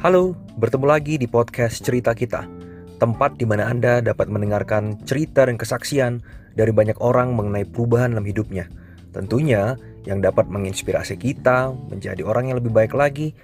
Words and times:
Halo, 0.00 0.32
bertemu 0.56 0.86
lagi 0.88 1.20
di 1.20 1.28
podcast 1.28 1.84
Cerita 1.84 2.16
Kita, 2.16 2.48
tempat 2.96 3.36
di 3.36 3.44
mana 3.44 3.68
Anda 3.68 4.00
dapat 4.00 4.32
mendengarkan 4.32 4.96
cerita 5.04 5.44
dan 5.44 5.60
kesaksian 5.60 6.24
dari 6.56 6.72
banyak 6.72 6.96
orang 7.04 7.36
mengenai 7.36 7.68
perubahan 7.68 8.16
dalam 8.16 8.24
hidupnya. 8.24 8.64
Tentunya 9.12 9.76
yang 10.08 10.24
dapat 10.24 10.48
menginspirasi 10.48 11.20
kita 11.20 11.76
menjadi 11.92 12.24
orang 12.24 12.48
yang 12.48 12.56
lebih 12.56 12.72
baik 12.72 12.96
lagi, 12.96 13.36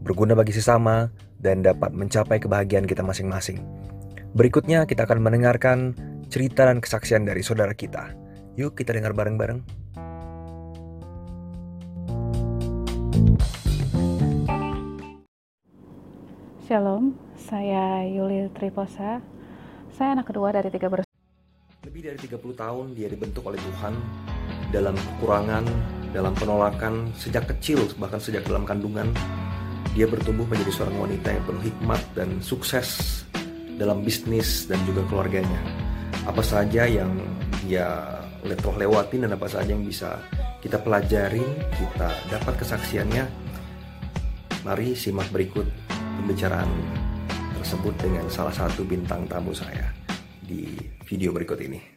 berguna 0.00 0.32
bagi 0.32 0.56
sesama, 0.56 1.12
dan 1.44 1.60
dapat 1.60 1.92
mencapai 1.92 2.40
kebahagiaan 2.40 2.88
kita 2.88 3.04
masing-masing. 3.04 3.60
Berikutnya 4.32 4.88
kita 4.88 5.04
akan 5.04 5.20
mendengarkan 5.20 5.92
cerita 6.32 6.64
dan 6.64 6.80
kesaksian 6.80 7.28
dari 7.28 7.44
saudara 7.44 7.76
kita. 7.76 8.08
Yuk 8.56 8.72
kita 8.72 8.96
dengar 8.96 9.12
bareng-bareng. 9.12 9.83
Shalom, 16.74 17.14
saya 17.38 18.02
Yuli 18.02 18.50
Triposa. 18.50 19.22
Saya 19.94 20.18
anak 20.18 20.26
kedua 20.26 20.50
dari 20.50 20.74
tiga 20.74 20.90
bersaudara. 20.90 21.86
Lebih 21.86 22.02
dari 22.02 22.18
30 22.18 22.34
tahun 22.34 22.86
dia 22.98 23.06
dibentuk 23.06 23.46
oleh 23.46 23.62
Tuhan 23.62 23.94
dalam 24.74 24.98
kekurangan, 24.98 25.62
dalam 26.10 26.34
penolakan 26.34 27.14
sejak 27.14 27.46
kecil, 27.46 27.78
bahkan 27.94 28.18
sejak 28.18 28.42
dalam 28.50 28.66
kandungan. 28.66 29.06
Dia 29.94 30.10
bertumbuh 30.10 30.50
menjadi 30.50 30.74
seorang 30.74 30.98
wanita 30.98 31.38
yang 31.38 31.46
penuh 31.46 31.62
hikmat 31.62 32.02
dan 32.18 32.42
sukses 32.42 33.22
dalam 33.78 34.02
bisnis 34.02 34.66
dan 34.66 34.82
juga 34.82 35.06
keluarganya. 35.06 35.62
Apa 36.26 36.42
saja 36.42 36.90
yang 36.90 37.22
dia 37.70 38.18
telah 38.42 38.82
lewatin 38.82 39.30
dan 39.30 39.38
apa 39.38 39.46
saja 39.46 39.70
yang 39.70 39.86
bisa 39.86 40.18
kita 40.58 40.82
pelajari, 40.82 41.46
kita 41.78 42.10
dapat 42.34 42.58
kesaksiannya. 42.58 43.46
Mari 44.66 44.98
simak 44.98 45.30
berikut 45.30 45.83
pembicaraan 46.24 46.72
tersebut 47.60 47.92
dengan 48.00 48.24
salah 48.32 48.56
satu 48.56 48.80
bintang 48.80 49.28
tamu 49.28 49.52
saya 49.52 49.92
di 50.40 50.72
video 51.04 51.36
berikut 51.36 51.60
ini. 51.60 51.93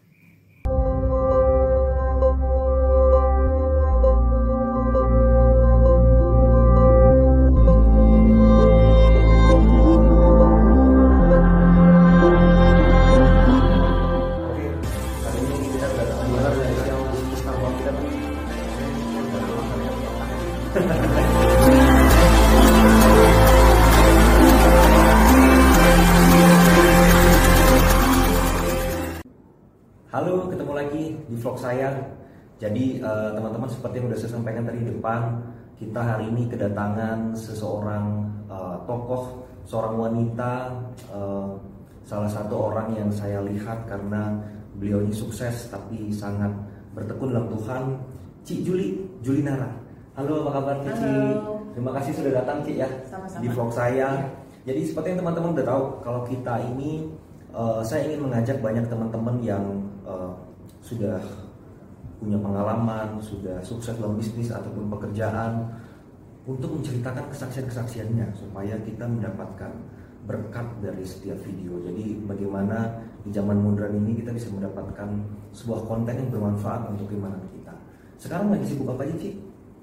Depan, 35.07 35.39
kita 35.79 36.01
hari 36.03 36.27
ini 36.27 36.51
kedatangan 36.51 37.31
seseorang 37.31 38.27
eh, 38.51 38.75
tokoh, 38.83 39.39
seorang 39.63 39.95
wanita, 39.95 40.67
eh, 41.15 41.47
salah 42.03 42.27
satu 42.27 42.67
orang 42.67 42.91
yang 42.91 43.07
saya 43.07 43.39
lihat 43.39 43.87
karena 43.87 44.35
beliau 44.75 44.99
ini 44.99 45.15
sukses 45.15 45.71
tapi 45.71 46.11
sangat 46.11 46.51
bertekun 46.91 47.31
dalam 47.31 47.47
Tuhan, 47.55 47.83
Cik 48.43 48.59
Juli, 48.67 48.99
Juli 49.23 49.47
Nara. 49.47 49.71
Halo, 50.19 50.43
apa 50.43 50.59
kabar 50.59 50.75
Cici? 50.83 51.07
Halo. 51.07 51.55
Terima 51.71 51.91
kasih 51.95 52.11
sudah 52.11 52.31
datang 52.43 52.57
Cik 52.67 52.75
ya 52.75 52.89
Sama-sama. 53.07 53.39
di 53.39 53.47
vlog 53.47 53.71
saya. 53.71 54.09
Jadi 54.67 54.81
seperti 54.91 55.15
yang 55.15 55.19
teman-teman 55.23 55.55
udah 55.55 55.67
tahu, 55.71 55.83
kalau 56.03 56.21
kita 56.27 56.59
ini 56.75 57.07
eh, 57.55 57.81
saya 57.87 58.11
ingin 58.11 58.27
mengajak 58.27 58.59
banyak 58.59 58.83
teman-teman 58.91 59.39
yang 59.39 59.63
eh, 60.03 60.31
sudah 60.83 61.46
punya 62.17 62.37
pengalaman, 62.41 63.21
sudah 63.21 63.61
sukses 63.61 63.97
dalam 63.97 64.17
bisnis 64.17 64.49
ataupun 64.49 64.89
pekerjaan 64.89 65.69
untuk 66.47 66.79
menceritakan 66.79 67.29
kesaksian-kesaksiannya 67.29 68.33
supaya 68.33 68.73
kita 68.81 69.05
mendapatkan 69.05 69.71
berkat 70.27 70.67
dari 70.83 71.03
setiap 71.07 71.39
video. 71.43 71.79
Jadi 71.83 72.19
bagaimana 72.27 72.99
di 73.23 73.31
zaman 73.31 73.59
modern 73.59 74.03
ini 74.03 74.23
kita 74.23 74.35
bisa 74.35 74.51
mendapatkan 74.51 75.07
sebuah 75.55 75.87
konten 75.87 76.15
yang 76.15 76.29
bermanfaat 76.31 76.91
untuk 76.91 77.07
iman 77.15 77.37
kita. 77.53 77.73
Sekarang 78.19 78.51
lagi 78.51 78.65
sibuk 78.67 78.91
apa 78.91 79.07
aja, 79.07 79.15
Ci? 79.15 79.31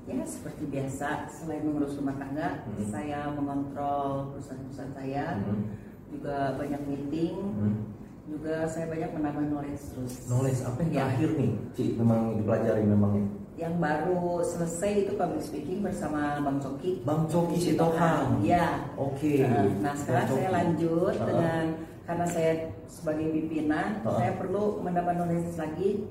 Ya 0.04 0.20
seperti 0.28 0.68
biasa 0.68 1.32
selain 1.32 1.64
mengurus 1.64 1.96
rumah 1.96 2.12
tangga, 2.20 2.60
Hmm. 2.68 2.84
saya 2.92 3.32
mengontrol 3.32 4.36
perusahaan-perusahaan 4.36 4.92
saya, 4.92 5.40
Hmm. 5.40 5.64
juga 6.12 6.52
banyak 6.60 6.82
meeting, 6.84 7.36
Hmm. 7.40 7.76
Juga 8.24 8.64
saya 8.64 8.88
banyak 8.88 9.10
menambah 9.12 9.44
knowledge 9.48 9.84
terus. 9.92 10.12
Knowledge 10.26 10.60
apa 10.64 10.78
yang 10.80 10.90
Ya. 10.90 10.98
terakhir 11.04 11.30
nih, 11.36 11.52
Ci? 11.76 11.84
Memang 11.94 12.20
dipelajari 12.40 12.82
memangnya. 12.82 13.24
Yang 13.54 13.74
baru 13.78 14.20
selesai 14.42 14.92
itu 15.06 15.12
public 15.14 15.42
speaking 15.44 15.78
bersama 15.78 16.42
Bang 16.42 16.58
Coki. 16.58 17.04
Bang 17.04 17.22
Coki 17.28 17.56
Sitohang. 17.60 18.42
Ya. 18.42 18.82
Oke. 18.98 19.44
Nah, 19.44 19.70
Nah 19.78 19.94
sekarang 19.94 20.26
saya 20.26 20.48
lanjut 20.50 21.14
Uh-uh. 21.14 21.28
dengan 21.28 21.64
karena 22.04 22.26
saya 22.26 22.52
sebagai 22.84 23.30
pimpinan, 23.30 24.02
Uh-uh. 24.02 24.18
saya 24.18 24.32
perlu 24.34 24.82
mendapat 24.82 25.14
knowledge 25.14 25.54
lagi 25.54 26.02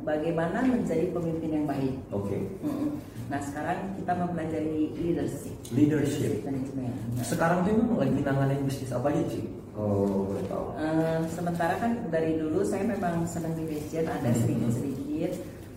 bagaimana 0.00 0.62
menjadi 0.62 1.10
pemimpin 1.10 1.50
yang 1.52 1.66
baik. 1.66 1.94
Oke. 2.08 2.38
Mm-mm. 2.62 3.00
Nah 3.26 3.40
sekarang 3.42 3.96
kita 3.98 4.12
mempelajari 4.14 4.94
leadership. 4.94 5.54
Leadership. 5.74 6.44
Manajemen. 6.46 6.92
Nah, 7.16 7.24
Sekarang 7.26 7.64
tuh 7.64 7.72
memang 7.74 7.98
lagi 7.98 8.20
nanganin 8.22 8.60
bisnis 8.62 8.92
apa 8.92 9.10
aja, 9.10 9.24
Ci? 9.26 9.40
Kalau 9.82 10.30
boleh 10.30 10.44
tahu. 10.46 10.64
eh, 10.78 11.18
sementara 11.26 11.74
kan 11.76 11.90
dari 12.06 12.38
dulu 12.38 12.62
saya 12.62 12.86
memang 12.86 13.26
senang 13.26 13.50
di 13.52 13.66
fashion, 13.66 14.06
ada 14.06 14.30
Mhm. 14.30 14.38
sedikit-sedikit. 14.38 15.32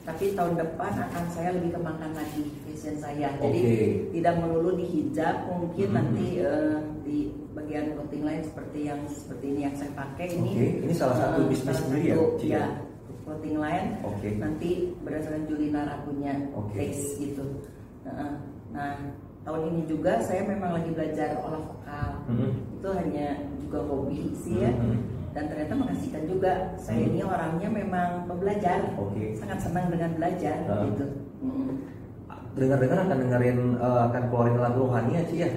Tapi 0.05 0.37
tahun 0.37 0.53
depan 0.53 0.93
akan 1.01 1.25
saya 1.33 1.49
lebih 1.57 1.73
kembangkan 1.73 2.13
lagi 2.13 2.45
fashion 2.61 3.01
saya. 3.01 3.33
Jadi 3.41 3.59
Oke. 3.65 3.81
tidak 4.13 4.33
melulu 4.37 4.77
di 4.77 4.85
hijab, 4.85 5.49
mungkin 5.49 5.87
Mhm. 5.89 5.95
nanti 5.97 6.27
eh, 6.37 6.77
di 7.01 7.17
bagian 7.51 7.97
clothing 7.97 8.21
lain 8.21 8.41
seperti 8.45 8.79
yang 8.85 9.01
seperti 9.09 9.45
ini 9.49 9.59
yang 9.65 9.73
saya 9.73 9.91
pakai 9.97 10.27
ini. 10.29 10.51
Oke, 10.53 10.67
ini 10.85 10.93
salah 10.93 11.17
satu 11.17 11.39
eh, 11.41 11.47
bisnis 11.49 11.65
salah 11.65 11.81
sendiri 11.81 12.05
ya, 12.05 12.15
satu, 12.15 12.45
ya? 12.45 12.53
ya, 12.53 12.65
clothing 13.25 13.57
line. 13.57 13.87
Oke. 14.05 14.29
Nanti 14.37 14.69
berdasarkan 15.01 15.43
Julinara 15.49 15.95
punya 16.05 16.33
Oke. 16.53 16.77
taste 16.77 17.17
gitu. 17.17 17.45
Nah, 18.05 18.37
nah, 18.69 18.93
tahun 19.45 19.61
ini 19.69 19.81
juga 19.85 20.17
saya 20.19 20.41
memang 20.43 20.81
lagi 20.81 20.89
belajar 20.89 21.37
olah 21.39 21.61
vokal. 21.61 22.09
Mhm. 22.27 22.49
Itu 22.81 22.87
hanya 22.97 23.27
juga 23.61 23.79
hobi 23.85 24.33
sih 24.41 24.57
ya. 24.59 24.73
Mhm. 24.73 24.97
Dan 25.37 25.43
ternyata 25.51 25.73
menghasilkan 25.77 26.23
juga. 26.25 26.53
Saya 26.81 27.05
Mhm. 27.05 27.09
ini 27.13 27.19
orangnya 27.21 27.69
memang 27.69 28.09
pembelajar. 28.25 28.79
Oke. 28.97 29.37
Sangat 29.37 29.61
senang 29.61 29.87
dengan 29.93 30.11
belajar 30.17 30.57
Ah. 30.65 30.81
gitu. 30.89 31.05
Mm. 31.45 31.71
Dengar-dengar 32.55 32.99
akan 33.03 33.17
dengerin 33.27 33.59
eh, 33.77 34.01
akan 34.09 34.21
keluarin 34.31 34.57
lagu 34.57 34.79
rohani 34.87 35.11
ya, 35.19 35.23
Ci 35.27 35.35
ya? 35.43 35.51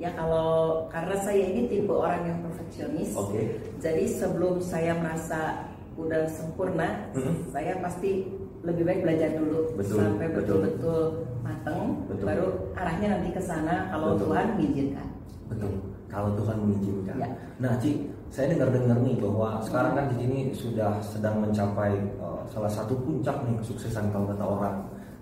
Ya 0.00 0.10
kalau 0.16 0.88
karena 0.88 1.12
saya 1.20 1.44
ini 1.44 1.68
tipe 1.68 1.92
orang 1.92 2.24
yang 2.24 2.38
perfeksionis. 2.40 3.12
Oke. 3.12 3.60
Jadi 3.76 4.08
sebelum 4.08 4.56
saya 4.58 4.96
merasa 4.96 5.68
udah 6.00 6.24
sempurna, 6.24 7.12
Mhm. 7.12 7.52
saya 7.52 7.76
pasti 7.84 8.24
lebih 8.60 8.82
baik 8.84 9.00
belajar 9.08 9.30
dulu 9.40 9.60
Betul, 9.72 9.98
sampai 10.04 10.26
betul. 10.28 10.40
betul-betul 10.60 11.00
mateng, 11.40 11.82
Betul. 12.08 12.26
baru 12.28 12.46
arahnya 12.76 13.08
nanti 13.16 13.28
ke 13.32 13.42
sana 13.42 13.88
kalau 13.88 14.14
Betul. 14.14 14.22
Tuhan 14.28 14.46
mengizinkan. 14.56 15.06
Betul. 15.48 15.72
Kalau 16.10 16.30
Tuhan 16.34 16.56
mengizinkan. 16.66 17.16
Ya. 17.22 17.28
Nah, 17.62 17.72
Ci, 17.78 17.90
saya 18.28 18.50
dengar-dengar 18.52 18.98
nih 19.00 19.16
bahwa 19.22 19.62
sekarang 19.64 19.92
kan 19.96 20.04
Cici 20.12 20.24
ini 20.26 20.40
sudah 20.52 20.92
sedang 21.00 21.40
mencapai 21.40 21.94
eh, 21.96 22.42
salah 22.52 22.70
satu 22.70 22.98
puncak 23.00 23.36
nih 23.48 23.56
kesuksesan 23.64 24.12
kalau 24.12 24.28
kata 24.28 24.44
orang. 24.44 24.76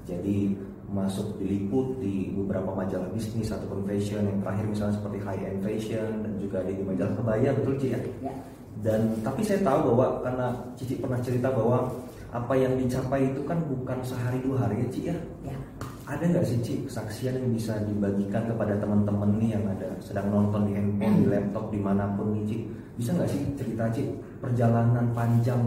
Jadi 0.09 0.57
masuk 0.89 1.37
diliput 1.37 2.01
di 2.01 2.33
beberapa 2.33 2.73
majalah 2.73 3.13
bisnis 3.13 3.53
ataupun 3.53 3.85
fashion 3.85 4.25
yang 4.25 4.41
terakhir 4.41 4.65
misalnya 4.73 4.97
seperti 4.97 5.19
high 5.21 5.43
end 5.45 5.61
fashion 5.61 6.09
dan 6.25 6.33
juga 6.41 6.65
di 6.65 6.81
majalah 6.81 7.13
kebaya 7.13 7.51
betul 7.53 7.75
Ci 7.77 7.89
ya? 7.93 8.01
Ya. 8.25 8.33
Dan 8.81 9.21
tapi 9.21 9.45
saya 9.45 9.61
tahu 9.61 9.93
bahwa 9.93 10.25
karena 10.25 10.47
Cici 10.81 10.97
pernah 10.97 11.21
cerita 11.21 11.53
bahwa 11.53 11.93
apa 12.29 12.53
yang 12.53 12.77
dicapai 12.77 13.33
itu 13.33 13.41
kan 13.49 13.57
bukan 13.65 13.99
sehari 14.05 14.39
dua 14.45 14.69
hari 14.69 14.85
ya 14.85 14.89
Ci 14.93 15.01
ya. 15.09 15.17
Ya. 15.49 15.57
Ada 16.05 16.25
nggak 16.29 16.45
sih 16.45 16.59
Ci 16.61 16.75
kesaksian 16.85 17.41
yang 17.41 17.53
bisa 17.53 17.81
dibagikan 17.85 18.45
kepada 18.49 18.77
teman-teman 18.77 19.41
nih 19.41 19.57
yang 19.57 19.65
ada 19.65 19.89
sedang 20.01 20.29
nonton 20.29 20.69
di 20.69 20.73
handphone, 20.77 21.25
di 21.25 21.27
laptop, 21.29 21.65
di 21.73 21.81
mana 21.81 22.05
pun 22.17 22.37
nih 22.37 22.45
Ci? 22.45 22.57
Bisa 23.01 23.17
nggak 23.17 23.31
sih 23.33 23.41
cerita 23.57 23.89
Ci 23.93 24.13
perjalanan 24.41 25.09
panjang 25.17 25.61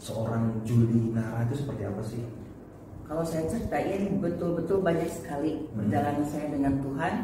seorang 0.00 0.64
Juli 0.64 1.12
Nara 1.12 1.44
itu 1.44 1.60
seperti 1.60 1.82
apa 1.84 2.02
sih? 2.04 2.22
Kalau 3.08 3.24
saya 3.24 3.48
ceritain 3.48 4.20
betul-betul 4.20 4.84
banyak 4.84 5.08
sekali 5.08 5.64
Hmm. 5.72 5.84
perjalanan 5.84 6.24
saya 6.28 6.46
dengan 6.52 6.76
Tuhan. 6.80 7.14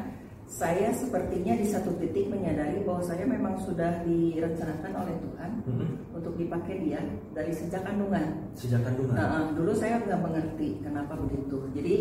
Saya 0.44 0.92
sepertinya 0.94 1.56
di 1.56 1.66
satu 1.66 1.90
titik 1.98 2.30
menyadari 2.30 2.84
bahwa 2.84 3.02
saya 3.02 3.26
memang 3.26 3.58
sudah 3.58 4.04
direncanakan 4.06 4.92
oleh 5.02 5.14
Tuhan 5.18 5.50
Mm-mm. 5.66 5.88
untuk 6.14 6.36
dipakai 6.38 6.78
dia 6.78 7.00
dari 7.34 7.50
sejak 7.50 7.82
kandungan. 7.82 8.38
Sejak 8.54 8.84
kandungan. 8.86 9.16
Nah, 9.18 9.50
dulu 9.56 9.72
saya 9.74 9.98
nggak 10.04 10.20
mengerti 10.20 10.78
kenapa 10.78 11.18
begitu. 11.18 11.58
Jadi 11.74 11.96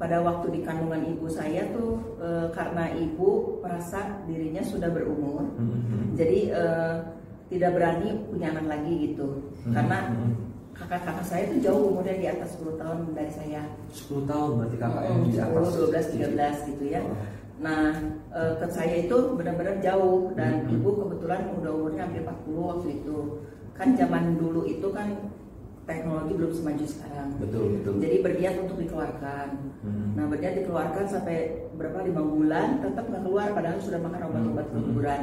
pada 0.00 0.24
waktu 0.24 0.56
di 0.56 0.60
kandungan 0.64 1.04
ibu 1.04 1.26
saya 1.28 1.68
tuh 1.74 2.00
eh, 2.16 2.48
karena 2.56 2.90
ibu 2.96 3.60
merasa 3.60 4.24
dirinya 4.24 4.62
sudah 4.64 4.88
berumur, 4.88 5.44
Mhm. 5.58 6.16
jadi 6.16 6.38
eh, 6.48 6.94
tidak 7.52 7.76
berani 7.76 8.08
punya 8.32 8.56
anak 8.56 8.66
lagi 8.72 9.12
gitu. 9.12 9.28
Mhm. 9.68 9.74
Karena 9.76 9.98
Mhm. 10.08 10.32
kakak-kakak 10.72 11.26
saya 11.28 11.44
tuh 11.52 11.60
jauh 11.60 11.82
umurnya 11.92 12.16
di 12.16 12.26
atas 12.30 12.56
10 12.56 12.72
tahun 12.80 13.12
dari 13.12 13.32
saya. 13.36 13.62
10 13.92 14.24
tahun 14.24 14.50
berarti 14.56 14.76
kakak 14.80 15.02
yang 15.04 15.18
di 15.28 15.36
atas 15.36 15.50
10, 15.52 15.76
12, 15.76 16.06
13 16.08 16.56
gitu 16.72 16.84
ya. 16.88 17.02
Oh. 17.04 17.14
Nah, 17.62 17.94
eh, 18.34 18.52
ke 18.58 18.66
saya 18.66 19.06
itu 19.06 19.16
benar-benar 19.38 19.78
jauh 19.78 20.34
dan 20.34 20.66
Mhm. 20.66 20.82
ibu 20.82 20.90
kebetulan 20.98 21.40
udah 21.62 21.70
umurnya 21.70 22.02
hampir 22.10 22.26
40 22.26 22.62
waktu 22.68 22.88
itu. 22.98 23.18
Kan 23.72 23.94
zaman 23.94 24.34
dulu 24.36 24.66
itu 24.66 24.90
kan 24.90 25.30
teknologi 25.86 26.32
belum 26.34 26.52
semaju 26.52 26.84
sekarang. 26.84 27.28
Betul, 27.38 27.64
betul. 27.78 27.94
Jadi 28.02 28.16
berniat 28.22 28.54
untuk 28.58 28.76
dikeluarkan. 28.82 29.46
Mhm. 29.82 30.06
Nah 30.18 30.24
berniat 30.26 30.54
dikeluarkan 30.58 31.04
sampai 31.06 31.36
berapa 31.78 32.02
lima 32.02 32.22
bulan 32.22 32.82
tetap 32.82 33.04
nggak 33.06 33.22
keluar 33.22 33.48
padahal 33.54 33.78
sudah 33.78 33.98
makan 34.02 34.20
obat-obat 34.30 34.66
Hmm. 34.66 34.74
keguguran. 34.76 35.22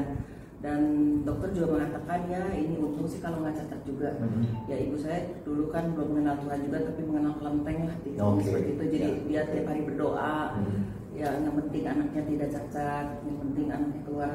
Dan 0.59 0.79
dokter 1.23 1.55
juga 1.55 1.79
mengatakan 1.79 2.27
ya 2.27 2.43
ini 2.51 2.75
untung 2.75 3.07
sih 3.07 3.23
kalau 3.23 3.39
nggak 3.39 3.63
cacat 3.63 3.79
juga. 3.87 4.11
Mhm. 4.19 4.67
Ya 4.67 4.75
ibu 4.75 4.95
saya 4.99 5.23
dulu 5.47 5.71
kan 5.71 5.95
belum 5.95 6.11
mengenal 6.15 6.35
Tuhan 6.43 6.59
juga 6.67 6.77
tapi 6.83 7.01
mengenal 7.07 7.33
kelenteng 7.39 7.79
lah 7.87 7.95
gitu, 8.03 8.19
Oke. 8.19 8.43
seperti 8.43 8.69
itu. 8.75 8.83
Jadi 8.91 9.07
Ya. 9.07 9.23
dia 9.23 9.41
tiap 9.55 9.65
hari 9.71 9.81
berdoa. 9.87 10.35
Mhm. 10.59 10.98
Ya 11.19 11.35
yang 11.35 11.51
penting 11.51 11.83
anaknya 11.83 12.23
tidak 12.23 12.49
cacat, 12.55 13.07
yang 13.27 13.37
penting 13.43 13.67
anaknya 13.67 14.01
keluar 14.07 14.31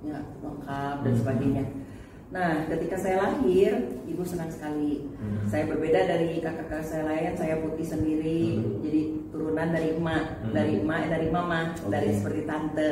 ya 0.00 0.18
lengkap 0.40 0.96
dan 1.04 1.12
Hmm. 1.12 1.20
sebagainya. 1.20 1.64
Nah, 2.26 2.66
ketika 2.66 2.96
saya 2.98 3.16
lahir, 3.22 4.02
ibu 4.08 4.24
senang 4.24 4.50
sekali. 4.50 5.06
Hmm. 5.20 5.46
Saya 5.46 5.68
berbeda 5.70 6.00
dari 6.08 6.42
kakak-kakak 6.42 6.82
saya 6.82 7.02
lain, 7.06 7.32
saya 7.38 7.54
putih 7.62 7.86
sendiri, 7.86 8.42
Hmm. 8.58 8.82
jadi 8.82 9.00
turunan 9.30 9.68
dari 9.70 9.88
emak, 9.94 10.24
Hmm. 10.42 10.52
dari 10.56 10.72
emak, 10.82 11.00
eh, 11.06 11.10
dari 11.12 11.28
mama, 11.30 11.60
Oke. 11.76 11.92
dari 11.92 12.10
seperti 12.16 12.40
tante. 12.48 12.90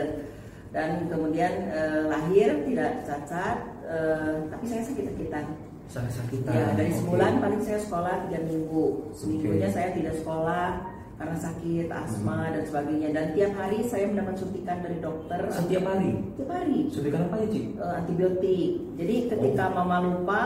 Dan 0.71 1.07
kemudian 1.09 1.53
eh, 1.73 2.03
lahir 2.07 2.63
tidak 2.69 3.09
cacat, 3.09 3.57
eh, 3.89 4.35
tapi 4.53 4.65
saya 4.69 4.83
sakit-sakitan. 4.85 5.45
Sakit-sakitan. 5.89 6.53
Ya, 6.55 6.67
dari 6.77 6.93
sebulan 6.93 7.33
paling 7.41 7.63
saya 7.65 7.79
sekolah 7.81 8.29
tiga 8.29 8.41
minggu, 8.45 8.87
seminggunya 9.17 9.69
Oke. 9.71 9.77
saya 9.77 9.89
tidak 9.97 10.15
sekolah 10.21 10.94
karena 11.15 11.37
sakit, 11.39 11.87
asma 11.89 12.51
dan 12.51 12.63
sebagainya. 12.67 13.09
Dan 13.15 13.25
tiap 13.33 13.53
hari 13.55 13.79
saya 13.87 14.11
mendapat 14.11 14.35
suntikan 14.37 14.83
dari 14.83 14.99
dokter. 14.99 15.41
Setiap 15.49 15.85
hari. 15.87 16.11
Tiap 16.35 16.51
hari 16.51 16.77
Suntikan 16.91 17.31
apa 17.31 17.37
ya, 17.39 17.47
Cik? 17.49 17.65
eh, 17.79 17.95
antibiotik. 18.03 18.69
Jadi 18.99 19.15
ketika 19.31 19.65
mama 19.71 19.97
lupa 20.03 20.43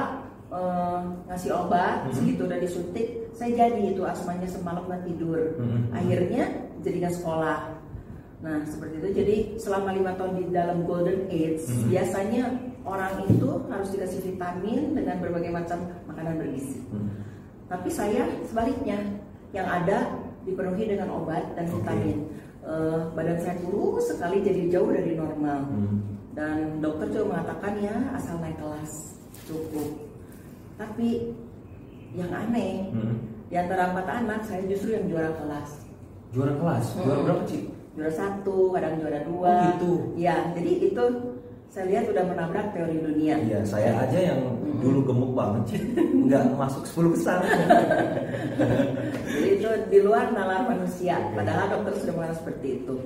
eh, 0.49 1.01
ngasih 1.29 1.53
obat, 1.53 2.09
Mhm. 2.09 2.13
segitu 2.17 2.49
udah 2.49 2.57
disuntik, 2.57 3.07
saya 3.37 3.69
jadi 3.69 3.93
itu 3.93 4.01
asmanya 4.01 4.49
semalam 4.49 4.89
nggak 4.89 5.05
tidur. 5.05 5.37
Mhm. 5.61 5.93
Akhirnya 5.93 6.45
jadi 6.81 6.97
nggak 7.05 7.17
sekolah. 7.21 7.59
Nah 8.41 8.65
seperti 8.65 8.95
itu. 8.97 9.09
Jadi 9.13 9.37
selama 9.61 9.93
lima 9.93 10.17
tahun 10.17 10.41
di 10.41 10.45
dalam 10.49 10.89
golden 10.89 11.29
age, 11.29 11.69
Mhm. 11.69 11.93
biasanya 11.93 12.45
orang 12.81 13.29
itu 13.29 13.51
harus 13.69 13.89
dikasih 13.93 14.21
vitamin 14.25 14.97
dengan 14.97 15.21
berbagai 15.21 15.53
macam 15.53 15.79
makanan 16.09 16.41
bergizi. 16.41 16.81
Mhm. 16.89 17.09
Tapi 17.69 17.89
saya 17.93 18.25
sebaliknya, 18.49 18.99
yang 19.53 19.69
ada 19.69 20.09
dipenuhi 20.49 20.85
dengan 20.89 21.09
obat 21.13 21.45
dan 21.55 21.67
vitamin. 21.69 22.19
Eh, 22.59 23.01
badan 23.17 23.39
saya 23.41 23.57
kurus 23.65 24.13
sekali 24.13 24.45
jadi 24.45 24.69
jauh 24.69 24.93
dari 24.93 25.17
normal 25.17 25.73
Mhm. 25.73 25.97
dan 26.37 26.57
dokter 26.79 27.09
juga 27.09 27.33
mengatakan 27.33 27.81
ya 27.81 27.97
asal 28.13 28.37
naik 28.39 28.61
kelas 28.61 28.93
cukup 29.49 30.05
tapi 30.77 31.33
yang 32.13 32.29
aneh 32.29 32.93
Mhm. 32.93 33.15
di 33.49 33.57
antara 33.57 33.89
empat 33.89 34.07
anak 34.21 34.41
saya 34.45 34.69
justru 34.69 34.93
yang 34.93 35.09
juara 35.09 35.33
kelas 35.33 35.71
Juara 36.29 36.53
kelas. 36.61 36.85
Juara 36.93 37.17
Mhm. 37.17 37.25
berapa, 37.25 37.43
Cik? 37.49 37.65
juara 37.97 38.13
satu 38.13 38.57
kadang 38.69 38.95
juara 39.01 39.21
dua 39.25 39.49
Oh, 39.49 39.61
gitu. 39.73 39.93
ya 40.21 40.37
jadi 40.53 40.73
itu 40.93 41.05
saya 41.69 41.85
lihat 41.87 42.05
udah 42.09 42.25
menabrak 42.27 42.67
teori 42.73 42.97
dunia 42.99 43.37
Iya, 43.39 43.61
saya 43.63 43.93
aja 43.99 44.19
yang 44.33 44.41
dulu 44.79 45.05
gemuk 45.05 45.33
banget, 45.33 45.63
Cik. 45.69 45.83
Nggak 46.25 46.45
masuk 46.55 46.83
10 46.87 47.15
besar. 47.15 47.39
jadi 49.29 49.49
itu 49.55 49.69
di 49.89 49.99
luar 50.01 50.33
nalar 50.33 50.67
manusia 50.67 51.19
padahal 51.33 51.67
dokter 51.71 51.95
sudah 51.99 52.15
mengatakan 52.15 52.39
seperti 52.41 52.69
itu 52.79 52.97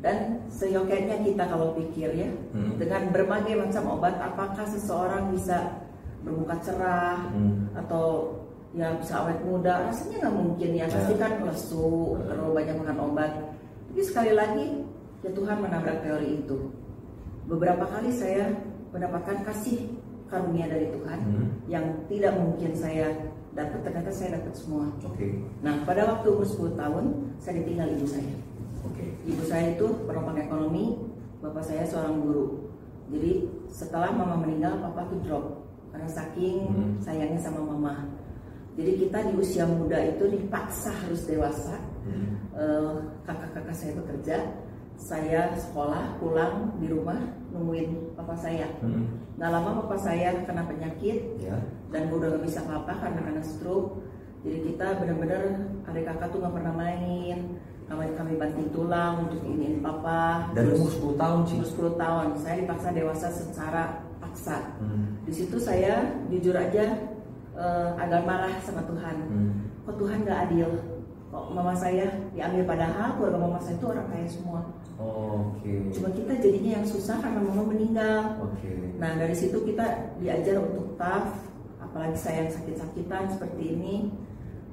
dan 0.00 0.16
seyoketnya 0.48 1.16
kita 1.22 1.44
kalau 1.44 1.72
pikir 1.74 2.10
ya 2.12 2.30
Hmm. 2.52 2.76
dengan 2.76 3.08
berbagai 3.10 3.54
macam 3.56 3.84
obat 3.90 4.14
apakah 4.16 4.64
seseorang 4.66 5.32
bisa 5.32 5.80
bermuka 6.20 6.56
cerah 6.60 7.24
Hmm. 7.30 7.68
atau 7.74 8.36
ya 8.72 8.90
bisa 8.94 9.22
awet 9.22 9.38
muda 9.40 9.86
rasanya 9.86 10.16
nggak 10.20 10.34
mungkin 10.34 10.70
ya 10.72 10.86
pasti 10.86 11.14
Ya. 11.14 11.20
kan 11.20 11.32
lesu 11.42 11.90
terlalu 12.22 12.52
banyak 12.54 12.76
makan 12.76 12.98
obat 13.02 13.32
tapi 13.88 14.00
sekali 14.02 14.32
lagi 14.32 14.66
ya 15.22 15.30
Tuhan 15.30 15.56
menabrak 15.58 15.98
teori 16.00 16.28
itu 16.36 16.58
beberapa 17.44 17.84
kali 17.84 18.10
saya 18.10 18.48
mendapatkan 18.90 19.42
kasih 19.44 19.90
karunia 20.26 20.66
dari 20.66 20.88
Tuhan 20.90 21.18
Hmm. 21.20 21.46
yang 21.68 21.84
tidak 22.08 22.32
mungkin 22.34 22.72
saya 22.74 23.12
dapat 23.52 23.86
ternyata 23.86 24.10
saya 24.10 24.40
dapat 24.40 24.54
semua 24.56 24.86
Oke. 25.04 25.38
nah 25.62 25.78
pada 25.84 26.02
waktu 26.08 26.26
umur 26.26 26.46
10 26.46 26.74
tahun 26.74 27.04
saya 27.38 27.54
ditinggal 27.62 27.88
ibu 27.92 28.06
saya 28.08 28.34
Oke. 28.82 29.04
ibu 29.24 29.42
saya 29.44 29.66
itu 29.72 29.86
penopang 30.04 30.34
ekonomi 30.36 30.98
bapak 31.38 31.62
saya 31.62 31.84
seorang 31.86 32.18
guru 32.18 32.66
jadi 33.12 33.44
setelah 33.68 34.10
mama 34.10 34.40
meninggal 34.40 34.80
papa 34.80 35.06
tuh 35.06 35.20
drop 35.22 35.44
karena 35.92 36.08
saking 36.08 36.66
Hmm. 36.72 36.92
sayangnya 36.98 37.38
sama 37.38 37.60
mama 37.62 38.08
jadi 38.74 39.06
kita 39.06 39.18
di 39.30 39.32
usia 39.38 39.62
muda 39.64 40.02
itu 40.02 40.26
dipaksa 40.26 40.90
harus 40.90 41.22
dewasa 41.24 41.78
Mhm. 42.04 42.26
Eh, 42.54 42.94
kakak-kakak 43.24 43.74
saya 43.74 43.92
bekerja 43.96 44.36
saya 44.96 45.52
sekolah 45.54 46.16
pulang 46.16 46.72
di 46.78 46.88
rumah 46.88 47.18
nungguin 47.50 48.14
papa 48.14 48.34
saya 48.34 48.66
Mhm. 48.80 49.36
nggak 49.36 49.50
lama 49.50 49.70
papa 49.82 49.96
saya 49.96 50.30
kena 50.42 50.64
penyakit 50.64 51.38
Ya. 51.38 51.58
dan 51.90 52.08
gue 52.08 52.16
udah 52.16 52.34
gak 52.34 52.44
bisa 52.44 52.62
apa-apa 52.62 52.92
karena 53.02 53.20
kena 53.22 53.42
stroke 53.42 54.00
jadi 54.42 54.58
kita 54.62 54.86
benar-benar 54.98 55.42
adik 55.84 56.04
kakak 56.04 56.28
tuh 56.30 56.38
nggak 56.40 56.54
pernah 56.54 56.74
main 56.74 57.38
kami 57.84 58.04
kami 58.16 58.32
banting 58.36 58.68
tulang 58.70 59.28
untuk 59.28 59.44
iniin 59.44 59.78
papa 59.78 60.48
Terus 60.56 60.80
umur 60.80 60.90
10 60.90 61.14
tahun, 61.14 61.38
Cik. 61.44 61.54
umur 61.54 61.68
10 61.68 61.92
tahun 61.94 62.26
saya 62.38 62.56
dipaksa 62.58 62.88
dewasa 62.90 63.26
secara 63.28 63.82
paksa 64.18 64.56
Mhm. 64.80 65.04
di 65.26 65.32
situ 65.32 65.56
saya 65.58 65.94
jujur 66.28 66.54
aja 66.54 66.84
eh, 67.54 67.90
agak 67.94 68.26
marah 68.26 68.50
sama 68.60 68.82
Tuhan 68.82 69.16
Mhm. 69.28 69.50
kok 69.84 69.94
Tuhan 69.94 70.18
gak 70.22 70.38
adil 70.48 70.70
kok 71.28 71.44
mama 71.50 71.70
saya 71.70 72.06
diambil 72.30 72.62
padahal 72.64 73.14
keluarga 73.14 73.38
mama 73.40 73.58
saya 73.58 73.74
itu 73.74 73.86
orang 73.86 74.06
kaya 74.08 74.26
semua 74.26 74.60
Oke. 74.94 75.90
cuma 75.90 76.08
kita 76.10 76.32
jadinya 76.38 76.78
yang 76.78 76.86
susah 76.86 77.18
karena 77.18 77.42
mama 77.42 77.66
meninggal 77.66 78.38
Oke. 78.46 78.94
Nah 78.94 79.18
dari 79.18 79.34
situ 79.34 79.58
kita 79.66 80.14
diajar 80.22 80.62
untuk 80.62 80.94
tough, 80.94 81.34
apalagi 81.82 82.14
saya 82.14 82.46
yang 82.46 82.52
sakit-sakitan 82.54 83.26
seperti 83.30 83.74
ini. 83.74 83.94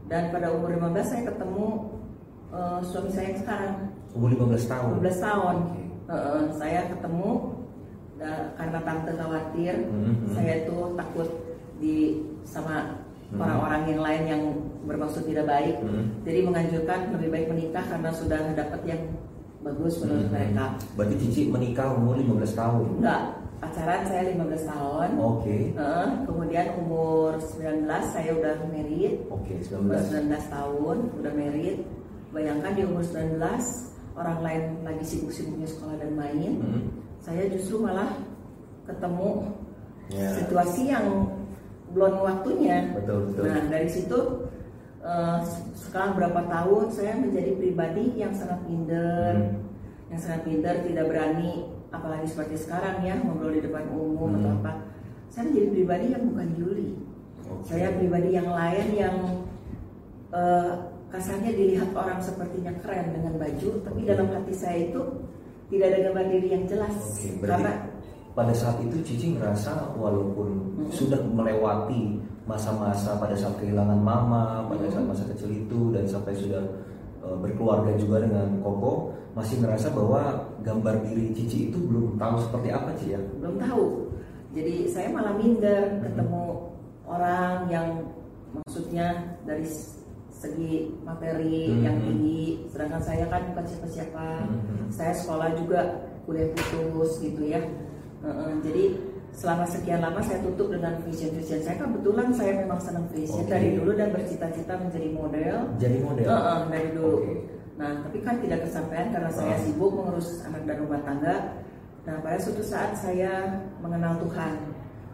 Dan 0.05 0.29
pada 0.29 0.51
umur 0.51 0.75
15 0.75 1.07
saya 1.07 1.23
ketemu 1.25 1.67
eh, 2.51 2.79
suami 2.83 3.09
saya 3.09 3.31
yang 3.31 3.39
sekarang, 3.39 3.73
Umur 4.11 4.29
15 4.35 4.67
tahun. 4.67 4.91
15 4.99 5.17
tahun. 5.19 5.55
Oke. 5.71 5.81
Eh, 6.11 6.41
saya 6.59 6.81
ketemu 6.91 7.29
da- 8.19 8.49
karena 8.53 8.79
tante 8.83 9.11
khawatir, 9.15 9.73
Mhm. 9.87 10.35
saya 10.35 10.55
tuh 10.67 10.93
takut 10.93 11.29
di 11.79 12.19
sama 12.43 12.99
Mhm. 13.31 13.39
orang-orang 13.39 13.81
yang 13.87 14.01
lain 14.03 14.23
yang 14.27 14.43
bermaksud 14.83 15.23
tidak 15.23 15.47
baik. 15.47 15.79
Mhm. 15.79 16.27
Jadi 16.27 16.39
menganjurkan 16.43 16.99
lebih 17.15 17.29
baik 17.31 17.47
menikah 17.49 17.85
karena 17.87 18.09
sudah 18.11 18.51
dapat 18.51 18.81
yang 18.83 19.01
bagus 19.61 19.93
menurut 20.01 20.25
Mhm. 20.27 20.33
mereka. 20.33 20.65
Berarti 20.93 21.15
Cici 21.21 21.41
menikah 21.47 21.93
umur 21.93 22.15
15 22.17 22.53
tahun. 22.53 22.85
Enggak, 22.97 23.21
pacaran 23.61 24.01
saya 24.05 24.23
15 24.27 24.63
tahun. 24.65 25.09
Oke. 25.17 25.57
Heeh, 25.71 26.07
kemudian 26.25 26.67
umur 26.77 27.29
19 27.37 28.03
saya 28.09 28.31
udah 28.33 28.53
married 28.67 29.13
Oke, 29.29 29.53
umur 29.71 30.01
19. 30.01 30.09
19 30.09 30.43
tahun 30.49 30.97
udah 31.15 31.33
married 31.33 31.77
bayangkan 32.31 32.71
di 32.73 32.81
umur 32.83 33.03
19 33.03 33.61
orang 34.11 34.39
lain 34.41 34.63
lagi 34.81 35.03
sibuk-sibuknya 35.05 35.67
sekolah 35.67 35.95
dan 35.95 36.11
main 36.15 36.51
Mhm. 36.57 36.81
saya 37.21 37.43
justru 37.47 37.79
malah 37.79 38.11
ketemu 38.83 39.29
Ya. 40.09 40.27
situasi 40.35 40.89
yang 40.89 41.05
belum 41.91 42.19
waktunya 42.19 42.91
Betul, 42.91 43.31
betul. 43.31 43.43
nah 43.47 43.61
dari 43.67 43.87
situ 43.87 44.19
eh, 45.01 45.39
sekarang 45.75 46.11
berapa 46.15 46.41
tahun 46.45 46.85
saya 46.89 47.13
menjadi 47.17 47.51
pribadi 47.55 48.05
yang 48.15 48.31
sangat 48.31 48.61
minder 48.65 49.33
Hmm. 49.33 49.57
yang 50.09 50.19
sangat 50.19 50.41
minder 50.45 50.75
tidak 50.83 51.05
berani 51.07 51.65
apalagi 51.89 52.27
seperti 52.27 52.55
sekarang 52.57 53.01
ya 53.01 53.15
ngobrol 53.17 53.51
di 53.51 53.61
depan 53.61 53.83
umum 53.89 54.31
Hmm. 54.31 54.39
atau 54.39 54.51
apa 54.61 54.71
saya 55.31 55.47
menjadi 55.47 55.67
pribadi 55.71 56.05
yang 56.11 56.23
bukan 56.27 56.47
Yuli 56.55 56.89
Oke. 57.47 57.63
saya 57.65 57.87
pribadi 57.95 58.29
yang 58.31 58.49
lain 58.49 58.87
yang 58.93 59.15
eh, 60.31 60.71
kasarnya 61.11 61.51
dilihat 61.51 61.91
orang 61.91 62.19
sepertinya 62.19 62.71
keren 62.79 63.11
dengan 63.11 63.35
baju 63.35 63.69
tapi 63.83 63.99
Oke. 63.99 64.07
dalam 64.07 64.27
hati 64.31 64.53
saya 64.55 64.77
itu 64.87 65.01
tidak 65.67 65.87
ada 65.91 65.99
gambar 66.07 66.25
diri 66.29 66.47
yang 66.51 66.63
jelas 66.67 66.95
berarti 67.39 67.63
karena 67.63 67.73
pada 68.31 68.53
saat 68.55 68.79
itu 68.79 68.95
Cici 69.03 69.35
ngerasa 69.35 69.91
walaupun 69.95 70.47
Mhm. 70.79 70.87
sudah 70.87 71.19
melewati 71.19 72.15
masa-masa 72.51 73.15
pada 73.15 73.31
saat 73.31 73.55
kehilangan 73.63 73.95
mama, 73.95 74.67
pada 74.67 74.91
saat 74.91 75.07
masa 75.07 75.23
kecil 75.31 75.63
itu 75.63 75.95
dan 75.95 76.03
sampai 76.03 76.35
sudah 76.35 76.59
uh, 77.23 77.39
berkeluarga 77.39 77.95
juga 77.95 78.27
dengan 78.27 78.59
Koko 78.59 79.15
masih 79.31 79.63
ngerasa 79.63 79.95
bahwa 79.95 80.51
gambar 80.59 81.07
diri 81.07 81.31
Cici 81.31 81.71
itu 81.71 81.79
belum 81.79 82.19
tahu 82.19 82.35
seperti 82.43 82.69
apa 82.75 82.91
Ci 82.99 83.15
ya? 83.15 83.21
Belum 83.39 83.55
tahu. 83.55 83.85
Jadi 84.51 84.91
saya 84.91 85.07
malah 85.15 85.39
minder 85.39 85.95
hmm. 85.95 86.01
ketemu 86.03 86.43
orang 87.07 87.55
yang 87.71 87.87
maksudnya 88.51 89.39
dari 89.47 89.63
segi 90.35 90.91
materi 91.07 91.71
hmm. 91.71 91.81
yang 91.87 91.97
tinggi, 92.03 92.67
sedangkan 92.67 92.99
saya 92.99 93.23
kan 93.31 93.47
bukan 93.55 93.65
siapa-siapa. 93.71 94.27
Hmm. 94.43 94.91
Saya 94.91 95.15
sekolah 95.15 95.55
juga 95.55 96.03
kuliah 96.27 96.51
putus 96.51 97.23
gitu 97.23 97.47
ya. 97.47 97.63
Uh, 98.19 98.59
jadi 98.59 99.10
selama 99.31 99.63
sekian 99.63 100.03
lama 100.03 100.19
saya 100.19 100.43
tutup 100.43 100.67
dengan 100.69 100.99
vision 101.07 101.31
vision 101.39 101.63
saya 101.63 101.79
kebetulan 101.79 102.29
saya 102.35 102.51
memang 102.61 102.79
senang 102.83 103.07
vision 103.15 103.47
okay. 103.47 103.51
dari 103.55 103.69
dulu 103.79 103.91
dan 103.95 104.09
bercita-cita 104.11 104.73
menjadi 104.75 105.09
model. 105.15 105.55
Jadi 105.79 105.97
model. 106.03 106.25
Uh, 106.27 106.35
uh, 106.35 106.59
dari 106.67 106.89
dulu. 106.91 107.17
Okay. 107.23 107.37
Nah 107.79 107.91
tapi 108.05 108.17
kan 108.21 108.35
tidak 108.43 108.59
kesampaian 108.67 109.07
karena 109.09 109.31
saya 109.31 109.55
sibuk 109.63 109.91
mengurus 109.95 110.43
anak 110.43 110.61
dan 110.67 110.75
rumah 110.83 111.01
tangga. 111.07 111.35
Nah 112.05 112.15
pada 112.19 112.37
suatu 112.41 112.63
saat 112.65 112.91
saya 112.99 113.61
mengenal 113.79 114.19
Tuhan. 114.21 114.53